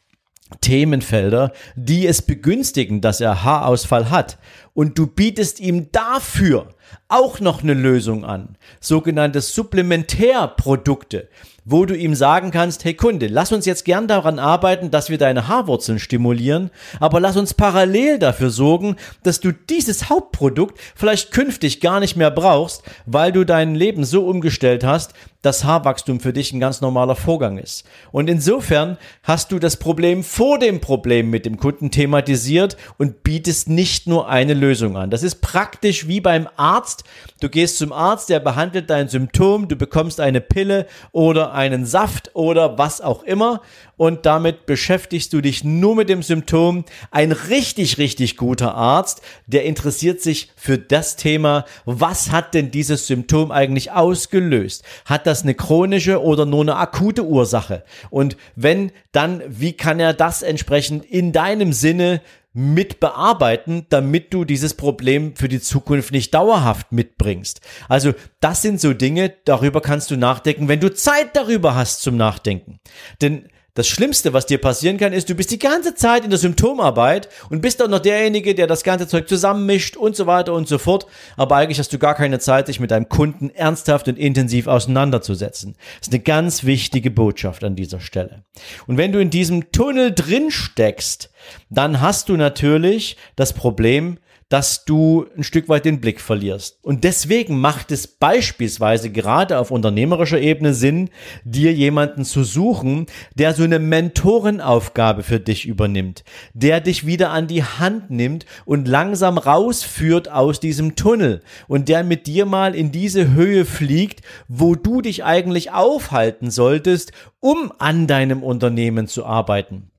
Themenfelder, 0.60 1.52
die 1.76 2.06
es 2.06 2.22
begünstigen, 2.22 3.00
dass 3.00 3.20
er 3.20 3.44
Haarausfall 3.44 4.10
hat. 4.10 4.38
Und 4.72 4.98
du 4.98 5.06
bietest 5.06 5.60
ihm 5.60 5.92
dafür 5.92 6.68
auch 7.08 7.40
noch 7.40 7.62
eine 7.62 7.74
Lösung 7.74 8.24
an, 8.24 8.56
sogenannte 8.80 9.40
Supplementärprodukte 9.40 11.28
wo 11.64 11.86
du 11.86 11.96
ihm 11.96 12.14
sagen 12.14 12.50
kannst, 12.50 12.84
hey 12.84 12.94
Kunde, 12.94 13.26
lass 13.26 13.52
uns 13.52 13.64
jetzt 13.66 13.84
gern 13.84 14.06
daran 14.06 14.38
arbeiten, 14.38 14.90
dass 14.90 15.08
wir 15.08 15.18
deine 15.18 15.48
Haarwurzeln 15.48 15.98
stimulieren, 15.98 16.70
aber 17.00 17.20
lass 17.20 17.36
uns 17.36 17.54
parallel 17.54 18.18
dafür 18.18 18.50
sorgen, 18.50 18.96
dass 19.22 19.40
du 19.40 19.52
dieses 19.52 20.10
Hauptprodukt 20.10 20.78
vielleicht 20.94 21.32
künftig 21.32 21.80
gar 21.80 22.00
nicht 22.00 22.16
mehr 22.16 22.30
brauchst, 22.30 22.82
weil 23.06 23.32
du 23.32 23.44
dein 23.44 23.74
Leben 23.74 24.04
so 24.04 24.26
umgestellt 24.26 24.84
hast, 24.84 25.14
dass 25.44 25.62
Haarwachstum 25.62 26.20
für 26.20 26.32
dich 26.32 26.52
ein 26.52 26.60
ganz 26.60 26.80
normaler 26.80 27.16
Vorgang 27.16 27.58
ist. 27.58 27.84
Und 28.12 28.30
insofern 28.30 28.96
hast 29.22 29.52
du 29.52 29.58
das 29.58 29.76
Problem 29.76 30.24
vor 30.24 30.58
dem 30.58 30.80
Problem 30.80 31.28
mit 31.28 31.44
dem 31.44 31.58
Kunden 31.58 31.90
thematisiert 31.90 32.78
und 32.96 33.22
bietest 33.22 33.68
nicht 33.68 34.06
nur 34.06 34.28
eine 34.28 34.54
Lösung 34.54 34.96
an. 34.96 35.10
Das 35.10 35.22
ist 35.22 35.42
praktisch 35.42 36.08
wie 36.08 36.22
beim 36.22 36.48
Arzt. 36.56 37.04
Du 37.40 37.50
gehst 37.50 37.76
zum 37.76 37.92
Arzt, 37.92 38.30
der 38.30 38.40
behandelt 38.40 38.88
dein 38.88 39.08
Symptom, 39.08 39.68
du 39.68 39.76
bekommst 39.76 40.18
eine 40.18 40.40
Pille 40.40 40.86
oder 41.12 41.52
einen 41.52 41.84
Saft 41.84 42.30
oder 42.34 42.78
was 42.78 43.02
auch 43.02 43.22
immer 43.22 43.60
und 43.96 44.26
damit 44.26 44.66
beschäftigst 44.66 45.32
du 45.32 45.40
dich 45.40 45.64
nur 45.64 45.96
mit 45.96 46.08
dem 46.08 46.22
Symptom. 46.22 46.84
Ein 47.10 47.32
richtig, 47.32 47.98
richtig 47.98 48.36
guter 48.36 48.74
Arzt, 48.74 49.22
der 49.46 49.64
interessiert 49.64 50.20
sich 50.20 50.50
für 50.56 50.78
das 50.78 51.16
Thema, 51.16 51.64
was 51.84 52.30
hat 52.30 52.54
denn 52.54 52.70
dieses 52.70 53.06
Symptom 53.06 53.50
eigentlich 53.50 53.92
ausgelöst? 53.92 54.84
Hat 55.04 55.26
das 55.26 55.42
eine 55.42 55.54
chronische 55.54 56.22
oder 56.22 56.46
nur 56.46 56.62
eine 56.62 56.76
akute 56.76 57.24
Ursache? 57.24 57.84
Und 58.10 58.36
wenn, 58.56 58.92
dann 59.12 59.42
wie 59.46 59.72
kann 59.72 60.00
er 60.00 60.12
das 60.12 60.42
entsprechend 60.42 61.04
in 61.04 61.32
deinem 61.32 61.72
Sinne 61.72 62.20
mit 62.54 63.00
bearbeiten, 63.00 63.86
damit 63.88 64.32
du 64.32 64.44
dieses 64.44 64.74
Problem 64.74 65.34
für 65.34 65.48
die 65.48 65.60
Zukunft 65.60 66.12
nicht 66.12 66.32
dauerhaft 66.32 66.92
mitbringst. 66.92 67.60
Also 67.88 68.14
das 68.38 68.62
sind 68.62 68.80
so 68.80 68.94
Dinge, 68.94 69.34
darüber 69.44 69.80
kannst 69.80 70.12
du 70.12 70.16
nachdenken, 70.16 70.68
wenn 70.68 70.78
du 70.78 70.94
Zeit 70.94 71.34
darüber 71.34 71.74
hast 71.74 72.02
zum 72.02 72.16
Nachdenken. 72.16 72.78
Denn 73.20 73.48
das 73.74 73.88
Schlimmste, 73.88 74.32
was 74.32 74.46
dir 74.46 74.58
passieren 74.58 74.98
kann, 74.98 75.12
ist, 75.12 75.28
du 75.28 75.34
bist 75.34 75.50
die 75.50 75.58
ganze 75.58 75.96
Zeit 75.96 76.22
in 76.22 76.30
der 76.30 76.38
Symptomarbeit 76.38 77.28
und 77.50 77.60
bist 77.60 77.80
dann 77.80 77.90
noch 77.90 77.98
derjenige, 77.98 78.54
der 78.54 78.68
das 78.68 78.84
ganze 78.84 79.08
Zeug 79.08 79.28
zusammenmischt 79.28 79.96
und 79.96 80.14
so 80.14 80.28
weiter 80.28 80.54
und 80.54 80.68
so 80.68 80.78
fort. 80.78 81.06
Aber 81.36 81.56
eigentlich 81.56 81.80
hast 81.80 81.92
du 81.92 81.98
gar 81.98 82.14
keine 82.14 82.38
Zeit, 82.38 82.68
dich 82.68 82.78
mit 82.78 82.92
deinem 82.92 83.08
Kunden 83.08 83.50
ernsthaft 83.50 84.06
und 84.06 84.16
intensiv 84.16 84.68
auseinanderzusetzen. 84.68 85.74
Das 85.98 86.08
ist 86.08 86.14
eine 86.14 86.22
ganz 86.22 86.62
wichtige 86.62 87.10
Botschaft 87.10 87.64
an 87.64 87.74
dieser 87.74 87.98
Stelle. 87.98 88.44
Und 88.86 88.96
wenn 88.96 89.10
du 89.10 89.18
in 89.18 89.30
diesem 89.30 89.72
Tunnel 89.72 90.14
drin 90.14 90.52
steckst, 90.52 91.30
dann 91.68 92.00
hast 92.00 92.28
du 92.28 92.36
natürlich 92.36 93.16
das 93.34 93.52
Problem, 93.52 94.18
dass 94.48 94.84
du 94.84 95.26
ein 95.36 95.42
Stück 95.42 95.68
weit 95.68 95.84
den 95.84 96.00
Blick 96.00 96.20
verlierst. 96.20 96.78
Und 96.82 97.04
deswegen 97.04 97.60
macht 97.60 97.90
es 97.90 98.06
beispielsweise 98.06 99.10
gerade 99.10 99.58
auf 99.58 99.70
unternehmerischer 99.70 100.40
Ebene 100.40 100.74
Sinn, 100.74 101.10
dir 101.44 101.72
jemanden 101.72 102.24
zu 102.24 102.44
suchen, 102.44 103.06
der 103.34 103.54
so 103.54 103.62
eine 103.62 103.78
Mentorenaufgabe 103.78 105.22
für 105.22 105.40
dich 105.40 105.66
übernimmt, 105.66 106.24
der 106.52 106.80
dich 106.80 107.06
wieder 107.06 107.30
an 107.30 107.46
die 107.46 107.64
Hand 107.64 108.10
nimmt 108.10 108.46
und 108.64 108.88
langsam 108.88 109.38
rausführt 109.38 110.30
aus 110.30 110.60
diesem 110.60 110.96
Tunnel 110.96 111.42
und 111.68 111.88
der 111.88 112.04
mit 112.04 112.26
dir 112.26 112.46
mal 112.46 112.74
in 112.74 112.92
diese 112.92 113.32
Höhe 113.32 113.64
fliegt, 113.64 114.22
wo 114.48 114.74
du 114.74 115.00
dich 115.00 115.24
eigentlich 115.24 115.72
aufhalten 115.72 116.50
solltest, 116.50 117.12
um 117.40 117.72
an 117.78 118.06
deinem 118.06 118.42
Unternehmen 118.42 119.06
zu 119.06 119.24
arbeiten. 119.24 119.90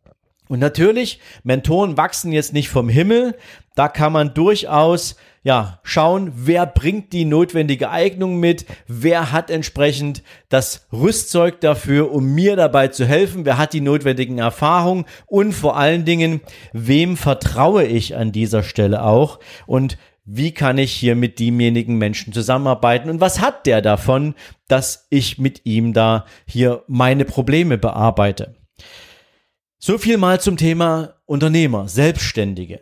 Und 0.47 0.59
natürlich, 0.59 1.19
Mentoren 1.43 1.97
wachsen 1.97 2.31
jetzt 2.31 2.53
nicht 2.53 2.69
vom 2.69 2.89
Himmel. 2.89 3.35
Da 3.75 3.87
kann 3.87 4.13
man 4.13 4.33
durchaus 4.33 5.15
ja, 5.45 5.79
schauen, 5.83 6.31
wer 6.35 6.65
bringt 6.65 7.13
die 7.13 7.23
notwendige 7.23 7.91
Eignung 7.91 8.39
mit, 8.39 8.65
wer 8.87 9.31
hat 9.31 9.51
entsprechend 9.51 10.23
das 10.49 10.87
Rüstzeug 10.91 11.61
dafür, 11.61 12.11
um 12.11 12.33
mir 12.33 12.55
dabei 12.55 12.87
zu 12.87 13.05
helfen, 13.05 13.45
wer 13.45 13.59
hat 13.59 13.73
die 13.73 13.81
notwendigen 13.81 14.39
Erfahrungen? 14.39 15.05
Und 15.27 15.53
vor 15.53 15.77
allen 15.77 16.03
Dingen, 16.03 16.41
wem 16.73 17.15
vertraue 17.15 17.83
ich 17.83 18.15
an 18.15 18.31
dieser 18.31 18.63
Stelle 18.63 19.03
auch? 19.03 19.39
Und 19.67 19.99
wie 20.25 20.51
kann 20.51 20.79
ich 20.79 20.91
hier 20.91 21.15
mit 21.15 21.37
demjenigen 21.37 21.99
Menschen 21.99 22.33
zusammenarbeiten? 22.33 23.11
Und 23.11 23.21
was 23.21 23.39
hat 23.39 23.67
der 23.67 23.83
davon, 23.83 24.33
dass 24.67 25.05
ich 25.11 25.37
mit 25.37 25.65
ihm 25.65 25.93
da 25.93 26.25
hier 26.47 26.83
meine 26.87 27.25
Probleme 27.25 27.77
bearbeite. 27.77 28.55
So 29.87 29.99
viel 29.99 30.17
mal 30.17 30.41
zum 30.41 30.57
Thema 30.57 31.13
Unternehmer, 31.27 31.87
Selbstständige. 31.87 32.81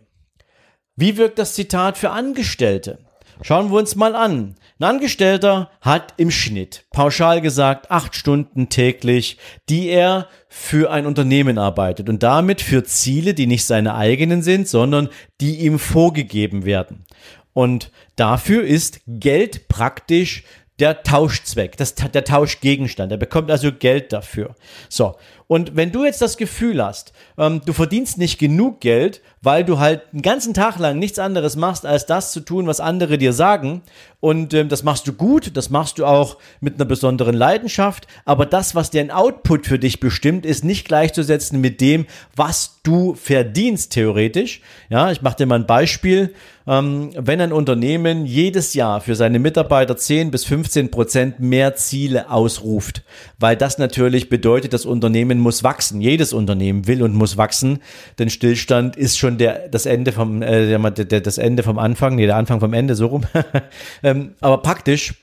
Wie 0.96 1.18
wirkt 1.18 1.38
das 1.38 1.54
Zitat 1.54 1.98
für 1.98 2.12
Angestellte? 2.12 3.00
Schauen 3.42 3.72
wir 3.72 3.78
uns 3.78 3.98
mal 3.98 4.16
an. 4.16 4.56
Ein 4.80 4.84
Angestellter 4.86 5.70
hat 5.82 6.14
im 6.16 6.32
Schnitt, 6.32 6.86
pauschal 6.92 7.42
gesagt, 7.42 7.92
acht 7.92 8.16
Stunden 8.16 8.70
täglich, 8.70 9.38
die 9.68 9.88
er 9.88 10.30
für 10.48 10.92
ein 10.92 11.06
Unternehmen 11.06 11.58
arbeitet 11.58 12.08
und 12.08 12.24
damit 12.24 12.62
für 12.62 12.86
Ziele, 12.86 13.34
die 13.34 13.48
nicht 13.48 13.66
seine 13.66 13.96
eigenen 13.96 14.42
sind, 14.42 14.70
sondern 14.70 15.10
die 15.42 15.58
ihm 15.58 15.80
vorgegeben 15.80 16.64
werden. 16.64 17.04
Und 17.52 17.92
dafür 18.16 18.64
ist 18.64 19.02
Geld 19.08 19.68
praktisch 19.68 20.46
der 20.80 21.04
Tauschzweck, 21.04 21.78
das, 21.78 21.96
der 21.96 22.24
Tauschgegenstand. 22.24 23.12
Er 23.12 23.18
bekommt 23.18 23.52
also 23.52 23.72
Geld 23.72 24.14
dafür. 24.14 24.56
So. 24.90 25.16
Und 25.48 25.76
wenn 25.76 25.92
du 25.92 26.06
jetzt 26.06 26.22
das 26.22 26.38
Gefühl 26.38 26.84
hast, 26.84 27.14
ähm, 27.38 27.62
du 27.66 27.74
verdienst 27.74 28.18
nicht 28.18 28.40
genug 28.40 28.80
Geld, 28.80 29.22
weil 29.42 29.66
du 29.66 29.78
halt 29.78 30.02
einen 30.14 30.22
ganzen 30.22 30.54
Tag 30.54 30.80
lang 30.80 31.00
nichts 31.00 31.20
anderes 31.20 31.56
machst, 31.56 31.86
als 31.86 32.06
das 32.06 32.32
zu 32.32 32.40
tun, 32.40 32.66
was 32.66 32.80
andere 32.80 33.18
dir 33.18 33.34
sagen. 33.34 33.82
Und 34.22 34.54
ähm, 34.54 34.70
das 34.70 34.84
machst 34.84 35.06
du 35.06 35.12
gut, 35.12 35.58
das 35.58 35.70
machst 35.70 36.00
du 36.00 36.06
auch 36.06 36.38
mit 36.62 36.76
einer 36.76 36.86
besonderen 36.86 37.36
Leidenschaft. 37.36 38.08
Aber 38.24 38.46
das, 38.46 38.74
was 38.74 38.90
den 38.90 39.12
Output 39.12 39.68
für 39.68 39.78
dich 39.78 40.00
bestimmt, 40.00 40.46
ist 40.46 40.64
nicht 40.64 40.88
gleichzusetzen 40.88 41.60
mit 41.60 41.82
dem, 41.82 42.06
was 42.36 42.80
du 42.84 43.16
verdienst, 43.16 43.92
theoretisch. 43.92 44.62
Ja, 44.90 45.12
ich 45.12 45.22
mache 45.22 45.38
dir 45.38 45.46
mal 45.46 45.60
ein 45.60 45.68
Beispiel. 45.68 46.34
Ähm, 46.66 47.10
wenn 47.16 47.42
ein 47.42 47.52
Unternehmen 47.52 48.26
jedes 48.26 48.74
Jahr 48.74 49.02
für 49.02 49.16
seine 49.16 49.40
Mitarbeiter 49.40 49.98
10 49.98 50.32
bis 50.32 50.46
15 50.46 50.90
Prozent 50.92 51.42
mehr 51.42 51.76
Ziele 51.76 52.30
ausruft, 52.30 53.04
weil 53.38 53.58
das 53.58 53.78
natürlich 53.78 54.30
bedeutet, 54.30 54.72
das 54.72 54.86
Unternehmen 54.86 55.33
muss 55.40 55.64
wachsen. 55.64 56.02
Jedes 56.02 56.34
Unternehmen 56.34 56.88
will 56.88 57.04
und 57.04 57.14
muss 57.14 57.38
wachsen, 57.38 57.80
denn 58.20 58.30
Stillstand 58.30 58.96
ist 58.96 59.18
schon 59.18 59.38
der, 59.38 59.68
das 59.70 59.86
Ende 59.86 60.12
vom, 60.12 60.42
äh, 60.42 60.78
der, 60.92 61.22
das 61.22 61.38
Ende 61.38 61.64
vom 61.64 61.80
Anfang, 61.80 62.16
nee, 62.16 62.26
der 62.26 62.36
Anfang 62.36 62.60
vom 62.60 62.74
Ende, 62.74 62.96
so 62.96 63.08
rum. 63.08 63.24
ähm, 64.04 64.34
aber 64.42 64.58
praktisch, 64.60 65.14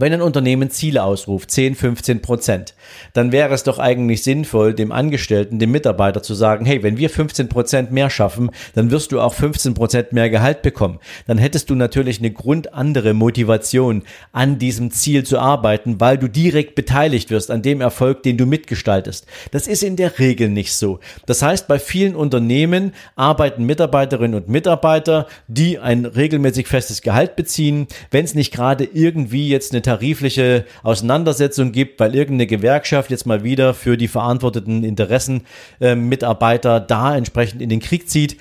Wenn 0.00 0.14
ein 0.14 0.22
Unternehmen 0.22 0.70
Ziele 0.70 1.02
ausruft, 1.02 1.50
10, 1.50 1.74
15 1.74 2.22
Prozent, 2.22 2.72
dann 3.12 3.32
wäre 3.32 3.52
es 3.52 3.64
doch 3.64 3.78
eigentlich 3.78 4.22
sinnvoll, 4.22 4.72
dem 4.72 4.92
Angestellten, 4.92 5.58
dem 5.58 5.72
Mitarbeiter 5.72 6.22
zu 6.22 6.32
sagen, 6.32 6.64
hey, 6.64 6.82
wenn 6.82 6.96
wir 6.96 7.10
15 7.10 7.50
Prozent 7.50 7.92
mehr 7.92 8.08
schaffen, 8.08 8.50
dann 8.74 8.90
wirst 8.90 9.12
du 9.12 9.20
auch 9.20 9.34
15 9.34 9.74
Prozent 9.74 10.14
mehr 10.14 10.30
Gehalt 10.30 10.62
bekommen. 10.62 11.00
Dann 11.26 11.36
hättest 11.36 11.68
du 11.68 11.74
natürlich 11.74 12.18
eine 12.18 12.30
grundandere 12.30 13.12
Motivation, 13.12 14.04
an 14.32 14.58
diesem 14.58 14.90
Ziel 14.90 15.24
zu 15.24 15.38
arbeiten, 15.38 16.00
weil 16.00 16.16
du 16.16 16.28
direkt 16.28 16.76
beteiligt 16.76 17.28
wirst 17.28 17.50
an 17.50 17.60
dem 17.60 17.82
Erfolg, 17.82 18.22
den 18.22 18.38
du 18.38 18.46
mitgestaltest. 18.46 19.26
Das 19.50 19.66
ist 19.66 19.82
in 19.82 19.96
der 19.96 20.18
Regel 20.18 20.48
nicht 20.48 20.72
so. 20.72 21.00
Das 21.26 21.42
heißt, 21.42 21.68
bei 21.68 21.78
vielen 21.78 22.16
Unternehmen 22.16 22.92
arbeiten 23.16 23.66
Mitarbeiterinnen 23.66 24.40
und 24.40 24.48
Mitarbeiter, 24.48 25.26
die 25.46 25.78
ein 25.78 26.06
regelmäßig 26.06 26.68
festes 26.68 27.02
Gehalt 27.02 27.36
beziehen, 27.36 27.86
wenn 28.10 28.24
es 28.24 28.34
nicht 28.34 28.54
gerade 28.54 28.84
irgendwie 28.84 29.50
jetzt 29.50 29.74
eine 29.74 29.89
tarifliche 29.90 30.66
Auseinandersetzung 30.84 31.72
gibt, 31.72 31.98
weil 31.98 32.14
irgendeine 32.14 32.46
Gewerkschaft 32.46 33.10
jetzt 33.10 33.26
mal 33.26 33.42
wieder 33.42 33.74
für 33.74 33.96
die 33.96 34.06
verantworteten 34.06 34.84
Interessen 34.84 35.42
äh, 35.80 35.96
Mitarbeiter 35.96 36.78
da 36.78 37.16
entsprechend 37.16 37.60
in 37.60 37.68
den 37.68 37.80
Krieg 37.80 38.08
zieht, 38.08 38.36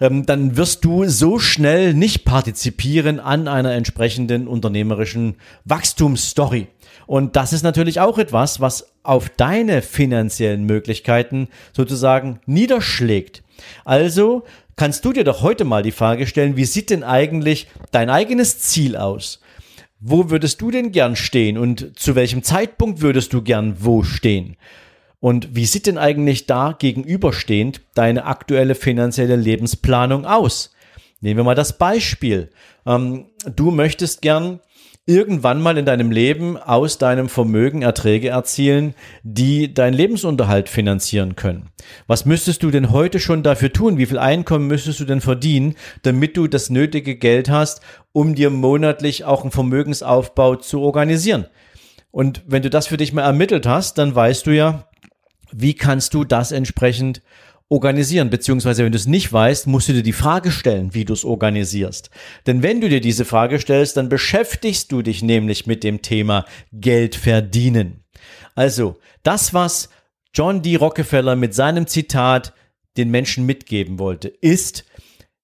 ähm, 0.00 0.26
dann 0.26 0.56
wirst 0.56 0.84
du 0.84 1.08
so 1.08 1.40
schnell 1.40 1.92
nicht 1.92 2.24
partizipieren 2.24 3.18
an 3.18 3.48
einer 3.48 3.72
entsprechenden 3.72 4.46
unternehmerischen 4.46 5.34
Wachstumsstory. 5.64 6.68
Und 7.08 7.34
das 7.34 7.52
ist 7.52 7.64
natürlich 7.64 7.98
auch 7.98 8.18
etwas, 8.18 8.60
was 8.60 8.92
auf 9.02 9.28
deine 9.28 9.82
finanziellen 9.82 10.66
Möglichkeiten 10.66 11.48
sozusagen 11.72 12.38
niederschlägt. 12.46 13.42
Also 13.84 14.44
kannst 14.76 15.04
du 15.04 15.12
dir 15.12 15.24
doch 15.24 15.42
heute 15.42 15.64
mal 15.64 15.82
die 15.82 15.90
Frage 15.90 16.28
stellen, 16.28 16.56
wie 16.56 16.64
sieht 16.64 16.90
denn 16.90 17.02
eigentlich 17.02 17.66
dein 17.90 18.08
eigenes 18.08 18.60
Ziel 18.60 18.96
aus? 18.96 19.40
Wo 20.00 20.30
würdest 20.30 20.60
du 20.60 20.70
denn 20.70 20.92
gern 20.92 21.16
stehen 21.16 21.56
und 21.56 21.98
zu 21.98 22.14
welchem 22.14 22.42
Zeitpunkt 22.42 23.00
würdest 23.00 23.32
du 23.32 23.42
gern 23.42 23.76
wo 23.80 24.02
stehen? 24.02 24.56
Und 25.20 25.56
wie 25.56 25.64
sieht 25.64 25.86
denn 25.86 25.98
eigentlich 25.98 26.46
da 26.46 26.76
gegenüberstehend 26.78 27.80
deine 27.94 28.26
aktuelle 28.26 28.74
finanzielle 28.74 29.36
Lebensplanung 29.36 30.26
aus? 30.26 30.74
Nehmen 31.20 31.38
wir 31.38 31.44
mal 31.44 31.54
das 31.54 31.78
Beispiel. 31.78 32.50
Ähm, 32.84 33.26
du 33.54 33.70
möchtest 33.70 34.20
gern 34.20 34.60
irgendwann 35.06 35.62
mal 35.62 35.78
in 35.78 35.86
deinem 35.86 36.10
Leben 36.10 36.56
aus 36.56 36.98
deinem 36.98 37.28
Vermögen 37.28 37.82
Erträge 37.82 38.28
erzielen, 38.28 38.94
die 39.22 39.72
deinen 39.72 39.94
Lebensunterhalt 39.94 40.68
finanzieren 40.68 41.36
können. 41.36 41.68
Was 42.08 42.26
müsstest 42.26 42.64
du 42.64 42.72
denn 42.72 42.90
heute 42.90 43.20
schon 43.20 43.44
dafür 43.44 43.72
tun? 43.72 43.98
Wie 43.98 44.06
viel 44.06 44.18
Einkommen 44.18 44.66
müsstest 44.66 44.98
du 44.98 45.04
denn 45.04 45.20
verdienen, 45.20 45.76
damit 46.02 46.36
du 46.36 46.48
das 46.48 46.70
nötige 46.70 47.14
Geld 47.14 47.48
hast, 47.48 47.80
um 48.12 48.34
dir 48.34 48.50
monatlich 48.50 49.24
auch 49.24 49.42
einen 49.42 49.52
Vermögensaufbau 49.52 50.56
zu 50.56 50.80
organisieren? 50.80 51.46
Und 52.10 52.42
wenn 52.46 52.62
du 52.62 52.70
das 52.70 52.88
für 52.88 52.96
dich 52.96 53.12
mal 53.12 53.22
ermittelt 53.22 53.66
hast, 53.66 53.98
dann 53.98 54.14
weißt 54.14 54.46
du 54.48 54.50
ja, 54.50 54.88
wie 55.52 55.74
kannst 55.74 56.14
du 56.14 56.24
das 56.24 56.50
entsprechend 56.50 57.22
organisieren, 57.68 58.30
beziehungsweise 58.30 58.84
wenn 58.84 58.92
du 58.92 58.98
es 58.98 59.06
nicht 59.06 59.32
weißt, 59.32 59.66
musst 59.66 59.88
du 59.88 59.92
dir 59.92 60.02
die 60.02 60.12
Frage 60.12 60.50
stellen, 60.52 60.94
wie 60.94 61.04
du 61.04 61.12
es 61.12 61.24
organisierst. 61.24 62.10
Denn 62.46 62.62
wenn 62.62 62.80
du 62.80 62.88
dir 62.88 63.00
diese 63.00 63.24
Frage 63.24 63.58
stellst, 63.58 63.96
dann 63.96 64.08
beschäftigst 64.08 64.92
du 64.92 65.02
dich 65.02 65.22
nämlich 65.22 65.66
mit 65.66 65.82
dem 65.82 66.02
Thema 66.02 66.44
Geld 66.72 67.16
verdienen. 67.16 68.04
Also, 68.54 68.98
das, 69.22 69.52
was 69.52 69.88
John 70.32 70.62
D. 70.62 70.76
Rockefeller 70.76 71.34
mit 71.34 71.54
seinem 71.54 71.86
Zitat 71.86 72.52
den 72.96 73.10
Menschen 73.10 73.46
mitgeben 73.46 73.98
wollte, 73.98 74.28
ist, 74.28 74.84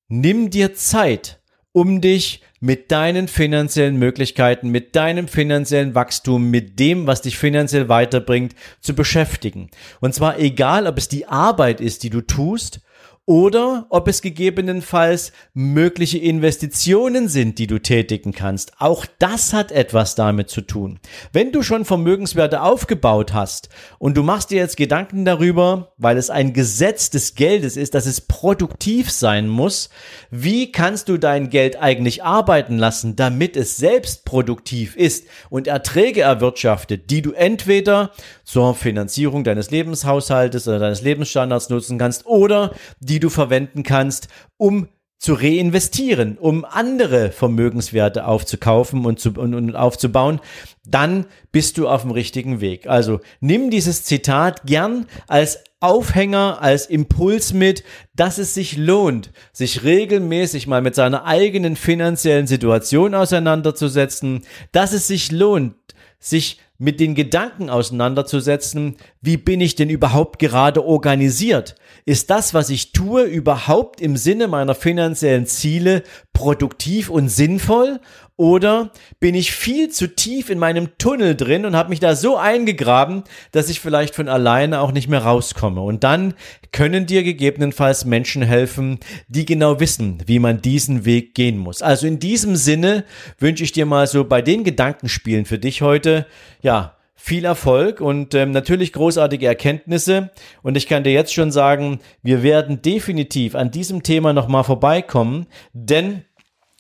nimm 0.09 0.50
dir 0.50 0.75
Zeit, 0.75 1.41
um 1.73 2.00
dich 2.00 2.42
mit 2.62 2.92
deinen 2.92 3.26
finanziellen 3.26 3.97
Möglichkeiten, 3.97 4.69
mit 4.69 4.95
deinem 4.95 5.26
finanziellen 5.26 5.97
Wachstum, 5.97 6.49
mit 6.49 6.78
dem, 6.78 7.09
was 7.09 7.21
dich 7.21 7.37
finanziell 7.37 7.88
weiterbringt, 7.88 8.54
zu 8.81 8.95
beschäftigen. 8.95 9.69
Und 10.00 10.14
zwar 10.14 10.38
egal, 10.38 10.87
ob 10.87 10.97
es 10.97 11.09
die 11.09 11.26
Arbeit 11.26 11.81
ist, 11.81 12.04
die 12.04 12.11
du 12.11 12.21
tust, 12.21 12.81
oder 13.25 13.87
ob 13.88 14.09
es 14.09 14.21
gegebenenfalls 14.21 15.33
mögliche 15.55 16.19
Investitionen 16.19 17.29
sind, 17.29 17.59
die 17.59 17.69
du 17.69 17.79
tätigen 17.79 18.33
kannst. 18.33 18.73
Auch 18.81 19.07
das 19.21 19.52
hat 19.52 19.71
etwas 19.71 20.17
damit 20.17 20.50
zu 20.50 20.61
tun. 20.61 20.99
Wenn 21.33 21.52
du 21.52 21.62
schon 21.62 21.85
Vermögenswerte 21.85 22.62
aufgebaut 22.62 23.33
hast 23.33 23.69
und 24.00 24.17
du 24.17 24.25
machst 24.25 24.50
dir 24.50 24.57
jetzt 24.57 24.76
Gedanken 24.76 25.25
darüber, 25.25 25.93
weil 25.99 26.17
es 26.17 26.31
ein 26.31 26.52
Gesetz 26.52 27.11
des 27.11 27.37
Geldes 27.37 27.76
ist, 27.76 27.95
dass 27.95 28.07
es 28.07 28.23
produktiv 28.23 29.11
sein 29.11 29.49
muss, 29.49 29.88
wie 30.31 30.73
kannst 30.73 31.09
du 31.09 31.17
dein 31.17 31.49
Geld 31.49 31.81
eigentlich 31.81 32.25
arbeiten 32.25 32.76
lassen, 32.76 33.14
damit 33.14 33.57
es 33.57 33.76
selbst 33.76 34.25
produktiv 34.25 34.97
ist 34.97 35.29
und 35.49 35.69
Erträge 35.69 36.23
erwirtschaftet, 36.23 37.09
die 37.11 37.23
du 37.23 37.32
entweder 37.32 38.11
zur 38.45 38.75
Finanzierung 38.75 39.45
deines 39.45 39.71
Lebenshaushaltes 39.71 40.69
oder 40.69 40.78
deines 40.78 41.02
Lebensstandards 41.02 41.69
nutzen 41.69 41.99
kannst 41.99 42.26
oder 42.26 42.73
die 43.00 43.21
du 43.21 43.31
verwenden 43.31 43.83
kannst, 43.83 44.28
um 44.57 44.89
zu 45.23 45.35
reinvestieren, 45.35 46.37
um 46.37 46.65
andere 46.65 47.31
Vermögenswerte 47.31 48.26
aufzukaufen 48.26 49.07
und, 49.07 49.21
zu, 49.21 49.31
und, 49.31 49.55
und 49.55 49.76
aufzubauen, 49.76 50.41
dann 50.85 51.26
bist 51.52 51.78
du 51.78 51.87
auf 51.87 52.02
dem 52.02 52.11
richtigen 52.11 52.61
Weg. 52.61 52.89
Also 52.89 53.21
nimm 53.39 53.71
dieses 53.71 54.02
Zitat 54.02 54.65
gern 54.65 55.07
als 55.28 55.63
Aufhänger, 55.78 56.59
als 56.61 56.87
Impuls 56.87 57.52
mit, 57.52 57.85
dass 58.17 58.39
es 58.39 58.55
sich 58.55 58.76
lohnt, 58.76 59.31
sich 59.52 59.85
regelmäßig 59.85 60.67
mal 60.67 60.83
mit 60.83 60.97
seiner 60.97 61.25
eigenen 61.25 61.76
finanziellen 61.76 62.49
Situation 62.49 63.15
auseinanderzusetzen, 63.15 64.43
dass 64.73 64.93
es 64.93 65.07
sich 65.07 65.31
lohnt, 65.31 65.76
sich 66.19 66.59
mit 66.82 66.99
den 66.99 67.14
Gedanken 67.14 67.71
auseinanderzusetzen, 67.71 68.97
wie 69.21 69.36
bin 69.36 69.60
ich 69.60 69.76
denn 69.76 69.88
überhaupt 69.88 70.40
gerade 70.40 70.84
organisiert? 70.84 71.76
Ist 72.06 72.28
das, 72.28 72.54
was 72.54 72.71
ich 72.71 72.90
tue, 72.90 73.23
überhaupt 73.23 74.00
im 74.00 74.16
Sinne 74.16 74.49
meiner 74.49 74.75
finanziellen 74.75 75.47
Ziele 75.47 76.02
produktiv 76.32 77.08
und 77.08 77.28
sinnvoll? 77.28 78.00
Oder 78.43 78.91
bin 79.21 79.37
ich 79.37 79.52
viel 79.52 79.91
zu 79.91 80.17
tief 80.17 80.50
in 80.50 80.59
meinem 80.59 80.99
Tunnel 80.99 81.37
drin 81.37 81.65
und 81.65 81.76
habe 81.76 81.91
mich 81.91 82.00
da 82.00 82.17
so 82.17 82.37
eingegraben, 82.37 83.23
dass 83.52 83.69
ich 83.69 83.78
vielleicht 83.78 84.17
von 84.17 84.28
alleine 84.28 84.81
auch 84.81 84.91
nicht 84.91 85.09
mehr 85.09 85.23
rauskomme? 85.23 85.81
Und 85.81 86.02
dann 86.02 86.35
können 86.73 87.07
dir 87.07 87.23
gegebenenfalls 87.23 88.05
Menschen 88.05 88.43
helfen, 88.43 88.99
die 89.28 89.45
genau 89.45 89.78
wissen, 89.78 90.25
wie 90.26 90.41
man 90.41 90.61
diesen 90.61 91.05
Weg 91.05 91.37
gehen 91.37 91.57
muss. 91.57 91.83
Also 91.83 92.09
in 92.09 92.19
diesem 92.19 92.57
Sinne 92.57 93.05
wünsche 93.39 93.63
ich 93.63 93.71
dir 93.71 93.87
mal 93.87 94.09
so 94.09 94.25
bei 94.25 94.43
den 94.43 94.65
Gedankenspielen 94.65 95.45
für 95.45 95.61
dich 95.61 95.81
heute, 95.81 96.26
ja, 96.63 96.97
viel 97.15 97.45
Erfolg 97.45 98.00
und 98.00 98.35
ähm, 98.35 98.50
natürlich 98.50 98.93
großartige 98.93 99.47
Erkenntnisse. 99.47 100.33
Und 100.65 100.76
ich 100.76 100.89
kann 100.89 101.05
dir 101.05 101.13
jetzt 101.13 101.33
schon 101.33 101.52
sagen, 101.52 102.00
wir 102.25 102.43
werden 102.43 102.83
definitiv 102.83 103.55
an 103.55 103.71
diesem 103.71 104.02
Thema 104.02 104.33
nochmal 104.33 104.65
vorbeikommen, 104.65 105.47
denn 105.73 106.25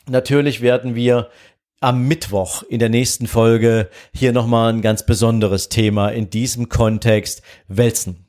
natürlich 0.08 0.60
werden 0.60 0.94
wir 0.94 1.28
am 1.82 2.06
Mittwoch 2.06 2.62
in 2.62 2.78
der 2.78 2.88
nächsten 2.88 3.26
Folge 3.26 3.88
hier 4.14 4.32
nochmal 4.32 4.72
ein 4.72 4.82
ganz 4.82 5.04
besonderes 5.04 5.68
Thema 5.68 6.10
in 6.10 6.30
diesem 6.30 6.68
Kontext 6.68 7.42
wälzen. 7.68 8.26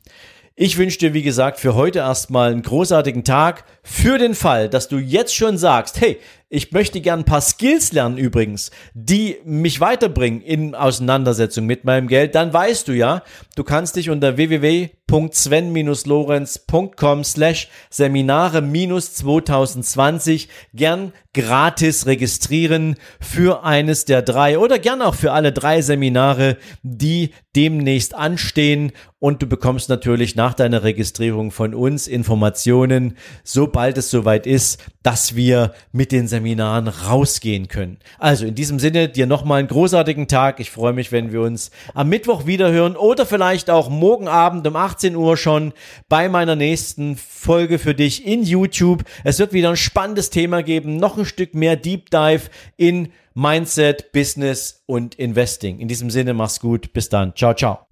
Ich 0.55 0.77
wünsche 0.77 0.99
dir, 0.99 1.13
wie 1.13 1.23
gesagt, 1.23 1.59
für 1.59 1.73
heute 1.73 1.99
erstmal 1.99 2.51
einen 2.51 2.61
großartigen 2.61 3.23
Tag. 3.23 3.63
Für 3.81 4.19
den 4.19 4.35
Fall, 4.35 4.69
dass 4.69 4.87
du 4.87 4.97
jetzt 4.97 5.35
schon 5.35 5.57
sagst, 5.57 5.99
hey, 5.99 6.19
ich 6.53 6.71
möchte 6.71 7.01
gern 7.01 7.21
ein 7.21 7.25
paar 7.25 7.41
Skills 7.41 7.91
lernen 7.93 8.19
übrigens, 8.19 8.69
die 8.93 9.37
mich 9.43 9.79
weiterbringen 9.79 10.41
in 10.41 10.75
Auseinandersetzung 10.75 11.65
mit 11.65 11.83
meinem 11.83 12.07
Geld, 12.07 12.35
dann 12.35 12.53
weißt 12.53 12.87
du 12.87 12.93
ja, 12.93 13.23
du 13.55 13.63
kannst 13.63 13.95
dich 13.95 14.11
unter 14.11 14.37
www.sven-lorenz.com 14.37 17.23
slash 17.23 17.69
Seminare 17.89 18.61
minus 18.61 19.15
2020 19.15 20.47
gern 20.75 21.11
gratis 21.33 22.05
registrieren 22.05 22.97
für 23.19 23.63
eines 23.63 24.05
der 24.05 24.21
drei 24.21 24.59
oder 24.59 24.77
gern 24.77 25.01
auch 25.01 25.15
für 25.15 25.31
alle 25.31 25.51
drei 25.51 25.81
Seminare, 25.81 26.57
die 26.83 27.31
demnächst 27.55 28.13
anstehen. 28.13 28.91
Und 29.17 29.41
du 29.41 29.47
bekommst 29.47 29.89
natürlich 29.89 30.35
nach 30.35 30.53
deiner 30.53 30.83
Registrierung 30.83 31.49
von 31.49 31.73
uns 31.73 32.07
Informationen, 32.07 33.17
sobald 33.43 33.97
es 33.97 34.11
soweit 34.11 34.45
ist, 34.45 34.79
dass 35.01 35.35
wir 35.35 35.73
mit 35.91 36.11
den 36.11 36.27
Seminaren 36.27 36.42
rausgehen 36.87 37.67
können. 37.67 37.97
Also 38.19 38.45
in 38.45 38.55
diesem 38.55 38.79
Sinne 38.79 39.09
dir 39.09 39.25
nochmal 39.25 39.59
einen 39.59 39.67
großartigen 39.67 40.27
Tag. 40.27 40.59
Ich 40.59 40.71
freue 40.71 40.93
mich, 40.93 41.11
wenn 41.11 41.31
wir 41.31 41.41
uns 41.41 41.71
am 41.93 42.09
Mittwoch 42.09 42.45
wieder 42.45 42.71
hören 42.71 42.95
oder 42.95 43.25
vielleicht 43.25 43.69
auch 43.69 43.89
morgen 43.89 44.27
Abend 44.27 44.65
um 44.67 44.75
18 44.75 45.15
Uhr 45.15 45.37
schon 45.37 45.73
bei 46.09 46.29
meiner 46.29 46.55
nächsten 46.55 47.15
Folge 47.15 47.79
für 47.79 47.95
dich 47.95 48.25
in 48.25 48.43
YouTube. 48.43 49.03
Es 49.23 49.39
wird 49.39 49.53
wieder 49.53 49.69
ein 49.69 49.77
spannendes 49.77 50.29
Thema 50.29 50.63
geben, 50.63 50.97
noch 50.97 51.17
ein 51.17 51.25
Stück 51.25 51.55
mehr 51.55 51.75
Deep 51.75 52.09
Dive 52.09 52.49
in 52.77 53.09
Mindset, 53.33 54.11
Business 54.11 54.83
und 54.85 55.15
Investing. 55.15 55.79
In 55.79 55.87
diesem 55.87 56.09
Sinne, 56.09 56.33
mach's 56.33 56.59
gut. 56.59 56.93
Bis 56.93 57.09
dann. 57.09 57.35
Ciao, 57.35 57.53
ciao. 57.53 57.87